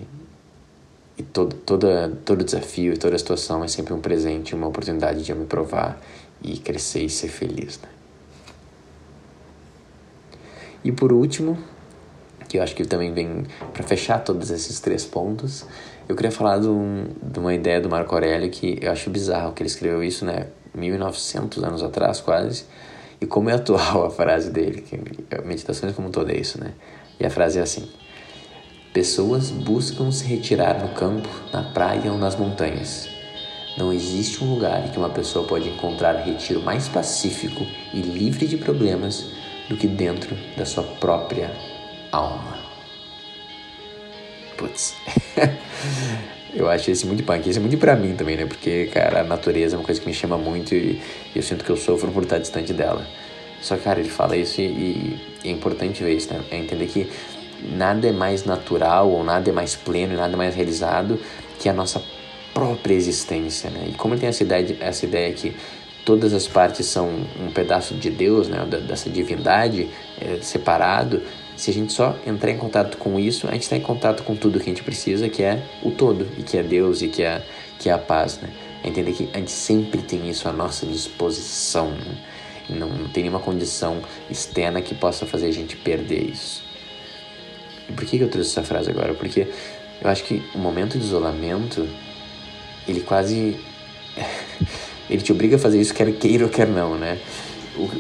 e 1.20 1.22
todo, 1.22 1.54
toda, 1.54 2.18
todo 2.24 2.42
desafio 2.42 2.96
toda 2.98 3.18
situação 3.18 3.62
é 3.62 3.68
sempre 3.68 3.92
um 3.92 4.00
presente, 4.00 4.54
uma 4.54 4.66
oportunidade 4.66 5.22
de 5.22 5.30
eu 5.30 5.36
me 5.36 5.44
provar 5.44 6.00
e 6.42 6.56
crescer 6.56 7.04
e 7.04 7.10
ser 7.10 7.28
feliz. 7.28 7.78
Né? 7.82 7.88
E 10.82 10.90
por 10.90 11.12
último, 11.12 11.58
que 12.48 12.56
eu 12.56 12.62
acho 12.62 12.74
que 12.74 12.86
também 12.86 13.12
vem 13.12 13.44
para 13.74 13.82
fechar 13.82 14.20
todos 14.20 14.50
esses 14.50 14.80
três 14.80 15.04
pontos, 15.04 15.66
eu 16.08 16.16
queria 16.16 16.32
falar 16.32 16.58
de, 16.58 16.68
um, 16.68 17.04
de, 17.22 17.38
uma 17.38 17.52
ideia 17.52 17.82
do 17.82 17.90
Marco 17.90 18.14
Aurélio 18.14 18.48
que 18.48 18.78
eu 18.80 18.90
acho 18.90 19.10
bizarro, 19.10 19.52
que 19.52 19.62
ele 19.62 19.68
escreveu 19.68 20.02
isso, 20.02 20.24
né, 20.24 20.46
1900 20.74 21.62
anos 21.62 21.82
atrás 21.82 22.22
quase, 22.22 22.64
e 23.20 23.26
como 23.26 23.50
é 23.50 23.54
atual 23.54 24.06
a 24.08 24.10
frase 24.10 24.50
dele, 24.50 24.80
que 24.80 24.98
meditações 25.44 25.94
como 25.94 26.08
toda 26.08 26.32
é 26.32 26.38
isso, 26.38 26.58
né? 26.58 26.72
E 27.20 27.26
a 27.26 27.30
frase 27.30 27.58
é 27.58 27.62
assim: 27.62 27.86
Pessoas 28.92 29.52
buscam 29.52 30.10
se 30.10 30.24
retirar 30.24 30.82
no 30.82 30.88
campo, 30.88 31.28
na 31.52 31.62
praia 31.62 32.10
ou 32.10 32.18
nas 32.18 32.34
montanhas. 32.34 33.08
Não 33.78 33.92
existe 33.92 34.42
um 34.42 34.52
lugar 34.52 34.84
em 34.84 34.90
que 34.90 34.98
uma 34.98 35.10
pessoa 35.10 35.46
pode 35.46 35.68
encontrar 35.68 36.24
retiro 36.24 36.60
mais 36.60 36.88
pacífico 36.88 37.64
e 37.94 38.00
livre 38.00 38.48
de 38.48 38.56
problemas 38.56 39.26
do 39.68 39.76
que 39.76 39.86
dentro 39.86 40.36
da 40.56 40.66
sua 40.66 40.82
própria 40.82 41.52
alma. 42.10 42.58
Putz. 44.56 44.96
eu 46.52 46.68
acho 46.68 46.90
esse 46.90 47.06
muito 47.06 47.22
punk. 47.22 47.48
Esse 47.48 47.60
é 47.60 47.62
muito 47.62 47.78
pra 47.78 47.94
mim 47.94 48.16
também, 48.16 48.36
né? 48.36 48.44
Porque, 48.44 48.86
cara, 48.86 49.20
a 49.20 49.24
natureza 49.24 49.76
é 49.76 49.78
uma 49.78 49.84
coisa 49.84 50.00
que 50.00 50.06
me 50.08 50.14
chama 50.14 50.36
muito 50.36 50.74
e 50.74 51.00
eu 51.32 51.42
sinto 51.42 51.64
que 51.64 51.70
eu 51.70 51.76
sofro 51.76 52.10
por 52.10 52.24
estar 52.24 52.38
distante 52.38 52.72
dela. 52.72 53.06
Só 53.62 53.76
que, 53.76 53.84
cara, 53.84 54.00
ele 54.00 54.08
fala 54.08 54.36
isso 54.36 54.60
e, 54.60 54.64
e 55.44 55.48
é 55.48 55.50
importante 55.50 56.02
ver 56.02 56.16
isso, 56.16 56.34
né? 56.34 56.42
É 56.50 56.56
entender 56.56 56.86
que 56.86 57.08
nada 57.62 58.08
é 58.08 58.12
mais 58.12 58.44
natural 58.44 59.10
ou 59.10 59.24
nada 59.24 59.50
é 59.50 59.52
mais 59.52 59.74
pleno, 59.74 60.16
nada 60.16 60.34
é 60.34 60.36
mais 60.36 60.54
realizado 60.54 61.18
que 61.58 61.68
a 61.68 61.72
nossa 61.72 62.02
própria 62.54 62.94
existência, 62.94 63.70
né? 63.70 63.88
E 63.88 63.92
como 63.92 64.14
ele 64.14 64.20
tem 64.20 64.28
essa 64.28 64.42
ideia, 64.42 64.76
essa 64.80 65.04
ideia 65.04 65.32
que 65.32 65.54
todas 66.04 66.32
as 66.32 66.46
partes 66.46 66.86
são 66.86 67.08
um 67.40 67.50
pedaço 67.52 67.94
de 67.94 68.10
Deus, 68.10 68.48
né, 68.48 68.64
dessa 68.64 69.08
divindade 69.08 69.88
é, 70.20 70.38
separado, 70.40 71.22
se 71.56 71.70
a 71.70 71.74
gente 71.74 71.92
só 71.92 72.16
entrar 72.26 72.50
em 72.50 72.56
contato 72.56 72.96
com 72.96 73.20
isso, 73.20 73.46
a 73.46 73.52
gente 73.52 73.64
está 73.64 73.76
em 73.76 73.82
contato 73.82 74.22
com 74.22 74.34
tudo 74.34 74.58
que 74.58 74.64
a 74.64 74.72
gente 74.72 74.82
precisa, 74.82 75.28
que 75.28 75.42
é 75.42 75.62
o 75.82 75.90
todo, 75.90 76.26
e 76.38 76.42
que 76.42 76.56
é 76.56 76.62
Deus, 76.62 77.02
e 77.02 77.08
que 77.08 77.22
é, 77.22 77.42
que 77.78 77.90
é 77.90 77.92
a 77.92 77.98
paz, 77.98 78.40
né? 78.40 78.48
É 78.82 78.88
entender 78.88 79.12
que 79.12 79.28
a 79.34 79.38
gente 79.38 79.50
sempre 79.50 80.00
tem 80.00 80.28
isso 80.30 80.48
à 80.48 80.52
nossa 80.52 80.86
disposição, 80.86 81.90
né? 81.90 82.16
Não 82.70 83.08
tem 83.08 83.24
nenhuma 83.24 83.40
condição 83.40 84.00
externa 84.30 84.80
que 84.80 84.94
possa 84.94 85.26
fazer 85.26 85.48
a 85.48 85.52
gente 85.52 85.76
perder 85.76 86.30
isso. 86.30 86.69
E 87.90 87.92
por 87.92 88.04
que, 88.04 88.18
eu 88.18 88.28
trouxe 88.28 88.50
essa 88.50 88.62
frase 88.62 88.88
agora? 88.88 89.12
Porque 89.14 89.48
eu 90.00 90.08
acho 90.08 90.22
que 90.24 90.42
o 90.54 90.58
momento 90.58 90.96
de 90.96 91.04
isolamento, 91.04 91.88
ele 92.86 93.00
quase 93.00 93.58
ele 95.10 95.20
te 95.20 95.32
obriga 95.32 95.56
a 95.56 95.58
fazer 95.58 95.80
isso, 95.80 95.92
quer 95.92 96.10
queira 96.12 96.44
ou 96.44 96.50
quer 96.50 96.68
não, 96.68 96.96
né? 96.96 97.18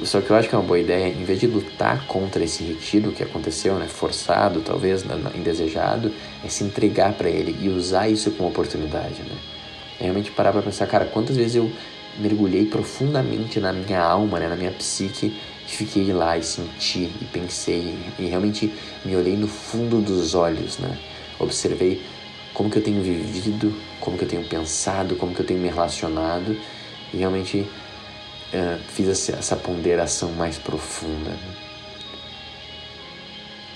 Só 0.04 0.20
que 0.20 0.30
eu 0.30 0.36
acho 0.36 0.48
que 0.48 0.54
é 0.54 0.58
uma 0.58 0.66
boa 0.66 0.78
ideia, 0.78 1.08
em 1.08 1.24
vez 1.24 1.40
de 1.40 1.46
lutar 1.46 2.06
contra 2.06 2.44
esse 2.44 2.62
retiro 2.62 3.12
que 3.12 3.22
aconteceu, 3.22 3.76
né, 3.76 3.86
forçado, 3.86 4.60
talvez, 4.60 5.04
indesejado, 5.34 6.12
é 6.44 6.48
se 6.48 6.64
entregar 6.64 7.14
para 7.14 7.30
ele 7.30 7.56
e 7.60 7.68
usar 7.68 8.08
isso 8.08 8.30
como 8.32 8.48
oportunidade, 8.48 9.22
né? 9.22 9.36
É 9.98 10.04
realmente 10.04 10.30
parar 10.30 10.52
para 10.52 10.62
pensar, 10.62 10.86
cara, 10.86 11.04
quantas 11.04 11.36
vezes 11.36 11.56
eu 11.56 11.70
mergulhei 12.18 12.66
profundamente 12.66 13.60
na 13.60 13.72
minha 13.72 14.00
alma, 14.00 14.38
né, 14.38 14.48
na 14.48 14.56
minha 14.56 14.72
psique, 14.72 15.34
e 15.70 15.76
fiquei 15.76 16.12
lá 16.12 16.36
e 16.36 16.42
senti 16.42 17.10
e 17.20 17.24
pensei 17.32 17.96
e 18.18 18.24
realmente 18.26 18.72
me 19.04 19.14
olhei 19.14 19.36
no 19.36 19.46
fundo 19.46 20.00
dos 20.00 20.34
olhos, 20.34 20.78
né? 20.78 20.98
Observei 21.38 22.02
como 22.52 22.68
que 22.68 22.78
eu 22.78 22.82
tenho 22.82 23.00
vivido, 23.00 23.72
como 24.00 24.18
que 24.18 24.24
eu 24.24 24.28
tenho 24.28 24.44
pensado, 24.44 25.14
como 25.14 25.32
que 25.32 25.40
eu 25.40 25.46
tenho 25.46 25.60
me 25.60 25.68
relacionado 25.68 26.56
e 27.14 27.16
realmente 27.16 27.58
uh, 27.58 28.78
fiz 28.88 29.28
essa 29.30 29.56
ponderação 29.56 30.32
mais 30.32 30.58
profunda. 30.58 31.30
Né? 31.30 31.56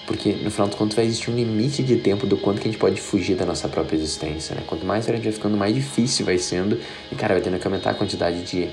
Porque 0.07 0.33
no 0.33 0.50
final 0.50 0.68
do 0.68 0.76
conto 0.76 0.94
vai 0.94 1.07
existir 1.07 1.30
um 1.30 1.37
limite 1.37 1.83
de 1.83 1.96
tempo 1.96 2.26
do 2.26 2.37
quanto 2.37 2.61
que 2.61 2.68
a 2.68 2.70
gente 2.70 2.80
pode 2.80 3.00
fugir 3.00 3.37
da 3.37 3.46
nossa 3.46 3.68
própria 3.68 3.96
existência, 3.96 4.54
né? 4.54 4.62
Quanto 4.66 4.85
mais 4.85 5.09
a 5.09 5.12
gente 5.12 5.22
vai 5.22 5.33
ficando, 5.33 5.57
mais 5.57 5.74
difícil 5.74 6.26
vai 6.26 6.37
sendo. 6.37 6.78
E, 7.11 7.14
cara, 7.14 7.35
vai 7.35 7.42
tendo 7.42 7.59
que 7.59 7.66
aumentar 7.66 7.90
a 7.90 7.94
quantidade 7.94 8.42
de 8.42 8.68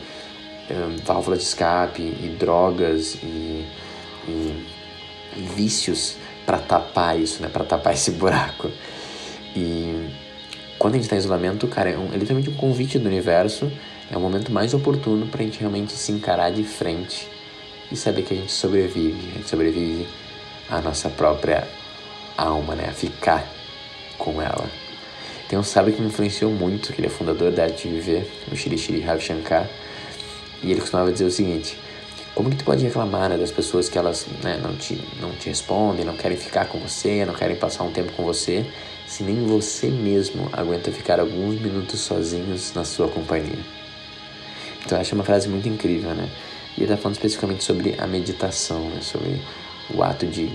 um, 0.72 0.98
válvulas 1.04 1.40
de 1.40 1.46
escape 1.46 2.02
e 2.02 2.36
drogas 2.40 3.16
e, 3.16 3.66
e 4.28 4.66
vícios 5.56 6.18
para 6.46 6.58
tapar 6.58 7.20
isso, 7.20 7.42
né? 7.42 7.50
Para 7.50 7.64
tapar 7.64 7.94
esse 7.94 8.12
buraco. 8.12 8.70
E 9.56 10.10
quando 10.78 10.96
a 10.96 10.98
gente 10.98 11.10
tá 11.10 11.16
em 11.16 11.20
isolamento, 11.20 11.68
cara, 11.68 11.90
é, 11.90 11.98
um, 11.98 12.14
é 12.14 12.18
literalmente 12.18 12.50
um 12.50 12.56
convite 12.56 12.98
do 12.98 13.08
universo. 13.08 13.72
É 14.12 14.18
o 14.18 14.20
momento 14.20 14.52
mais 14.52 14.74
oportuno 14.74 15.28
pra 15.28 15.44
gente 15.44 15.60
realmente 15.60 15.94
se 15.94 16.12
encarar 16.12 16.52
de 16.52 16.64
frente 16.64 17.30
e 17.92 17.96
saber 17.96 18.24
que 18.24 18.34
a 18.34 18.38
gente 18.38 18.52
sobrevive. 18.52 19.30
A 19.34 19.38
gente 19.38 19.50
sobrevive 19.50 20.08
à 20.70 20.82
nossa 20.82 21.10
própria 21.10 21.68
alma, 22.38 22.76
né? 22.76 22.88
A 22.90 22.94
ficar 22.94 23.48
com 24.18 24.42
ela. 24.42 24.70
Tem 25.48 25.60
um 25.60 25.64
sábio 25.64 25.94
que 25.94 26.02
me 26.02 26.08
influenciou 26.08 26.52
muito, 26.52 26.94
que 26.94 27.02
ele 27.02 27.08
é 27.08 27.10
fundador 27.10 27.52
da 27.52 27.64
Arte 27.64 27.88
de 27.88 27.96
Viver, 27.96 28.32
o 28.52 28.56
Shri 28.56 28.78
Shri 28.78 29.02
Ravi 29.02 29.22
Shankar. 29.22 29.70
E 30.64 30.72
ele 30.72 30.80
costumava 30.80 31.12
dizer 31.12 31.26
o 31.26 31.32
seguinte: 31.32 31.78
como 32.34 32.50
que 32.50 32.56
tu 32.56 32.64
pode 32.64 32.84
reclamar 32.84 33.30
né, 33.30 33.38
das 33.38 33.52
pessoas 33.52 33.90
que 33.90 33.98
elas 33.98 34.26
né, 34.42 34.60
não, 34.62 34.76
te, 34.76 35.02
não 35.20 35.32
te 35.32 35.50
respondem, 35.50 36.06
não 36.06 36.16
querem 36.16 36.38
ficar 36.38 36.66
com 36.66 36.80
você, 36.80 37.26
não 37.26 37.34
querem 37.34 37.56
passar 37.56 37.84
um 37.84 37.92
tempo 37.92 38.14
com 38.14 38.24
você, 38.24 38.66
se 39.06 39.24
nem 39.24 39.46
você 39.46 39.88
mesmo 39.88 40.50
aguenta 40.54 40.92
ficar 40.92 41.20
alguns 41.20 41.60
minutos 41.60 42.00
sozinhos 42.00 42.74
na 42.74 42.86
sua 42.86 43.08
companhia? 43.08 43.60
Então 44.86 44.98
eu 44.98 45.02
acho 45.02 45.14
uma 45.14 45.24
frase 45.24 45.50
muito 45.50 45.68
incrível, 45.68 46.12
né? 46.12 46.30
E 46.78 46.82
ele 46.82 46.86
está 46.86 46.98
falando 46.98 47.16
especificamente 47.16 47.64
sobre 47.64 47.96
a 47.98 48.08
meditação, 48.08 48.90
né? 48.90 49.02
Sobre 49.02 49.42
o 49.94 50.02
ato 50.02 50.26
de 50.26 50.50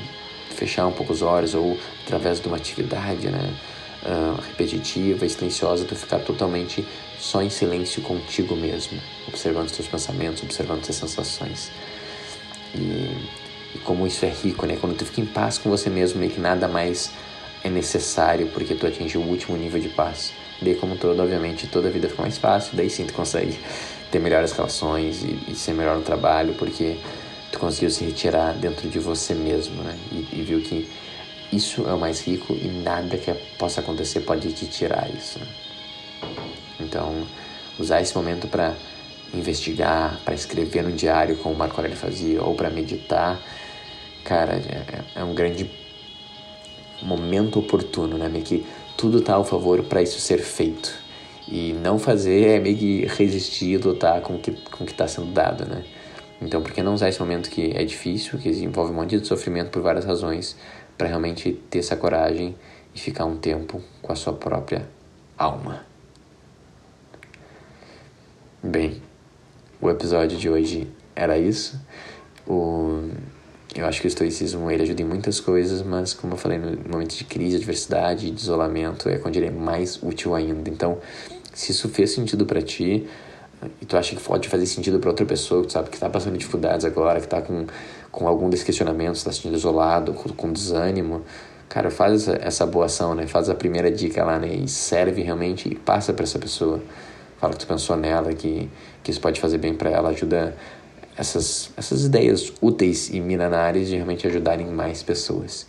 fechar 0.51 0.87
um 0.87 0.93
pouco 0.93 1.13
os 1.13 1.21
olhos 1.21 1.55
ou 1.55 1.79
através 2.05 2.41
de 2.41 2.49
uma 2.49 2.57
atividade, 2.57 3.29
né? 3.29 3.55
Uh, 4.03 4.41
repetitiva, 4.41 5.29
silenciosa, 5.29 5.85
tu 5.85 5.97
ficar 5.97 6.21
totalmente 6.21 6.87
só 7.19 7.43
em 7.43 7.51
silêncio 7.51 8.03
contigo 8.03 8.55
mesmo, 8.55 8.99
observando 9.29 9.69
os 9.69 9.89
pensamentos, 9.89 10.43
observando 10.43 10.81
as 10.89 10.95
sensações. 10.95 11.71
E, 12.75 12.79
e, 13.75 13.79
como 13.85 14.07
isso 14.07 14.25
é 14.25 14.29
rico, 14.29 14.67
né? 14.67 14.77
Quando 14.81 14.97
tu 14.97 15.05
fica 15.05 15.21
em 15.21 15.27
paz 15.27 15.59
com 15.59 15.71
você 15.71 15.89
mesmo, 15.89 16.21
meio 16.21 16.33
que 16.33 16.41
nada 16.41 16.69
mais 16.69 17.11
é 17.65 17.71
necessário 17.71 18.49
porque 18.49 18.75
tu 18.75 18.87
atingiu 18.87 19.21
o 19.21 19.29
último 19.29 19.57
nível 19.57 19.81
de 19.81 19.89
paz. 19.89 20.33
Daí, 20.61 20.75
como 20.75 20.97
todo, 20.97 21.21
obviamente, 21.21 21.67
toda 21.67 21.89
a 21.89 21.91
vida 21.91 22.09
fica 22.09 22.23
mais 22.23 22.39
fácil, 22.39 22.77
daí 22.77 22.89
sim 22.89 23.05
tu 23.05 23.13
consegue 23.13 23.59
ter 24.11 24.19
melhores 24.19 24.53
relações 24.53 25.23
e, 25.23 25.51
e 25.51 25.55
ser 25.55 25.73
melhor 25.75 25.97
no 25.97 26.03
trabalho 26.03 26.55
porque 26.55 26.97
tu 27.53 27.59
conseguiu 27.59 27.91
se 27.91 28.05
retirar 28.05 28.53
dentro 28.55 28.89
de 28.89 28.99
você 28.99 29.35
mesmo, 29.35 29.83
né? 29.83 29.97
E, 30.13 30.41
e 30.41 30.43
viu 30.43 30.61
que 30.61 30.89
isso 31.53 31.87
é 31.87 31.93
o 31.93 31.99
mais 31.99 32.21
rico 32.21 32.55
e 32.55 32.69
nada 32.69 33.17
que 33.17 33.33
possa 33.59 33.81
acontecer 33.81 34.21
pode 34.21 34.53
te 34.53 34.67
tirar 34.67 35.09
isso. 35.11 35.39
Né? 35.39 35.47
Então, 36.87 37.27
usar 37.79 38.01
esse 38.01 38.15
momento 38.15 38.47
para 38.49 38.75
investigar, 39.35 40.21
para 40.25 40.35
escrever 40.35 40.83
no 40.83 40.93
diário, 40.93 41.37
como 41.37 41.55
o 41.55 41.59
Marco 41.59 41.77
Aurélio 41.77 41.97
fazia, 41.97 42.43
ou 42.43 42.55
para 42.55 42.71
meditar, 42.71 43.41
cara, 44.25 44.55
é, 44.55 45.03
é, 45.15 45.25
um 45.25 45.35
grande 45.35 45.71
momento 47.03 47.59
oportuno, 47.59 48.17
né? 48.17 48.29
Meio 48.29 48.45
que 48.45 48.65
tudo 48.97 49.21
tá 49.21 49.35
ao 49.35 49.45
favor 49.45 49.83
para 49.85 50.01
isso 50.01 50.19
ser 50.21 50.39
feito. 50.39 50.95
E 51.49 51.73
não 51.75 51.99
fazer 51.99 52.57
é 52.57 52.59
meio 52.59 52.77
que 52.77 53.07
resistir, 53.07 53.85
lutar 53.85 54.21
com 54.21 54.39
que, 54.39 54.53
com 54.53 54.85
o 54.85 54.87
que 54.87 54.93
está 54.93 55.07
sendo 55.07 55.33
dado, 55.33 55.67
né? 55.67 55.85
Então, 56.41 56.63
por 56.63 56.73
que 56.73 56.83
não 56.83 56.95
usar 56.95 57.09
esse 57.09 57.21
momento 57.21 57.49
que 57.49 57.73
é 57.75 57.85
difícil, 57.85 58.39
que 58.39 58.49
envolve 58.51 58.93
um 58.93 58.95
monte 58.95 59.19
de 59.19 59.27
sofrimento 59.27 59.71
por 59.71 59.83
várias 59.83 60.05
razões, 60.05 60.57
para 60.97 61.09
realmente 61.09 61.53
ter 61.71 61.79
essa 61.79 61.97
coragem 61.97 62.55
e 62.95 62.99
ficar 62.99 63.25
um 63.25 63.37
tempo 63.37 63.83
com 64.03 64.13
a 64.13 64.17
sua 64.17 64.33
própria 64.33 64.87
alma? 65.39 65.96
Bem, 68.69 69.01
o 69.81 69.89
episódio 69.89 70.37
de 70.37 70.51
hoje 70.51 70.89
era 71.15 71.39
isso. 71.39 71.81
O, 72.45 73.11
eu 73.73 73.87
acho 73.87 74.01
que 74.01 74.09
o 74.09 74.09
estoicismo 74.09 74.69
ele 74.69 74.83
ajuda 74.83 75.03
em 75.03 75.05
muitas 75.05 75.39
coisas, 75.39 75.83
mas 75.83 76.13
como 76.13 76.33
eu 76.33 76.37
falei, 76.37 76.59
no 76.59 76.77
momento 76.91 77.15
de 77.17 77.23
crise, 77.23 77.55
adversidade, 77.59 78.29
de 78.29 78.43
isolamento, 78.43 79.09
é 79.09 79.19
quando 79.19 79.37
ele 79.37 79.47
é 79.47 79.51
mais 79.53 80.03
útil 80.03 80.35
ainda. 80.35 80.69
Então, 80.69 80.99
se 81.55 81.71
isso 81.71 81.89
fez 81.89 82.11
sentido 82.11 82.45
para 82.45 82.61
ti, 82.61 83.07
e 83.81 83.87
tu 83.87 83.97
acha 83.97 84.17
que 84.17 84.21
pode 84.21 84.49
fazer 84.49 84.67
sentido 84.67 84.99
para 84.99 85.11
outra 85.11 85.25
pessoa, 85.25 85.65
que 85.65 85.71
sabe 85.71 85.89
que 85.89 86.01
tá 86.01 86.11
passando 86.11 86.37
dificuldades 86.37 86.85
agora, 86.85 87.21
que 87.21 87.29
tá 87.29 87.41
com, 87.41 87.67
com 88.11 88.27
algum 88.27 88.51
desses 88.51 88.67
questionamentos, 88.67 89.23
tá 89.23 89.31
se 89.31 89.37
sentindo 89.37 89.55
isolado, 89.55 90.13
com, 90.13 90.29
com 90.31 90.53
desânimo, 90.53 91.23
cara, 91.69 91.89
faz 91.89 92.15
essa, 92.15 92.33
essa 92.43 92.67
boa 92.67 92.87
ação, 92.87 93.15
né? 93.15 93.29
Faz 93.29 93.49
a 93.49 93.55
primeira 93.55 93.93
dica 93.93 94.25
lá, 94.25 94.41
né? 94.41 94.53
E 94.53 94.67
serve 94.67 95.23
realmente 95.23 95.69
e 95.69 95.77
passa 95.77 96.13
para 96.13 96.25
essa 96.25 96.41
pessoa 96.41 96.83
fala 97.47 97.55
que 97.55 97.61
tu 97.61 97.67
pensou 97.67 97.97
nela, 97.97 98.33
que, 98.35 98.69
que 99.03 99.11
isso 99.11 99.21
pode 99.21 99.41
fazer 99.41 99.59
bem 99.59 99.73
para 99.75 99.91
ela, 99.91 100.11
ajuda 100.11 100.57
essas, 101.17 101.71
essas 101.77 102.05
ideias 102.05 102.53
úteis 102.61 103.09
e 103.11 103.21
milenares 103.21 103.89
de 103.89 103.95
realmente 103.95 104.27
ajudarem 104.27 104.67
mais 104.67 105.03
pessoas. 105.03 105.67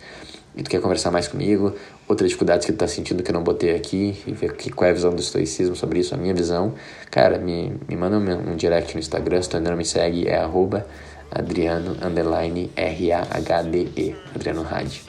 E 0.56 0.62
tu 0.62 0.70
quer 0.70 0.80
conversar 0.80 1.12
mais 1.12 1.28
comigo, 1.28 1.74
outras 2.08 2.30
dificuldades 2.30 2.66
que 2.66 2.72
tu 2.72 2.78
tá 2.78 2.88
sentindo 2.88 3.22
que 3.22 3.30
eu 3.30 3.34
não 3.34 3.44
botei 3.44 3.76
aqui, 3.76 4.20
e 4.26 4.32
ver 4.32 4.54
que, 4.54 4.70
qual 4.70 4.88
é 4.88 4.90
a 4.90 4.94
visão 4.94 5.14
do 5.14 5.20
estoicismo 5.20 5.76
sobre 5.76 6.00
isso, 6.00 6.14
a 6.14 6.18
minha 6.18 6.34
visão, 6.34 6.74
cara, 7.10 7.38
me, 7.38 7.74
me 7.88 7.96
manda 7.96 8.18
um, 8.18 8.52
um 8.52 8.56
direct 8.56 8.94
no 8.94 9.00
Instagram, 9.00 9.40
se 9.40 9.50
tu 9.50 9.56
ainda 9.56 9.70
não 9.70 9.76
me 9.76 9.84
segue, 9.84 10.26
é 10.26 10.38
arroba 10.38 10.84
Adriano, 11.30 11.96
underline, 12.02 12.70
R-A-H-D-E, 12.74 14.16
Adriano 14.34 14.66
Hadi. 14.68 15.02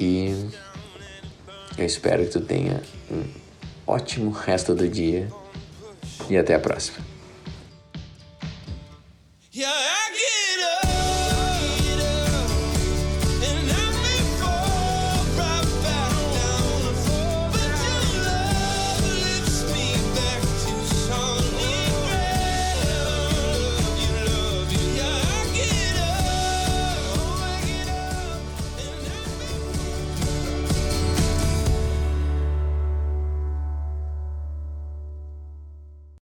E 0.00 0.48
eu 1.76 1.84
espero 1.84 2.24
que 2.24 2.30
tu 2.30 2.40
tenha 2.40 2.80
um 3.10 3.22
ótimo 3.86 4.30
resto 4.30 4.74
do 4.74 4.88
dia 4.88 5.28
e 6.28 6.36
até 6.36 6.54
a 6.54 6.60
próxima. 6.60 6.98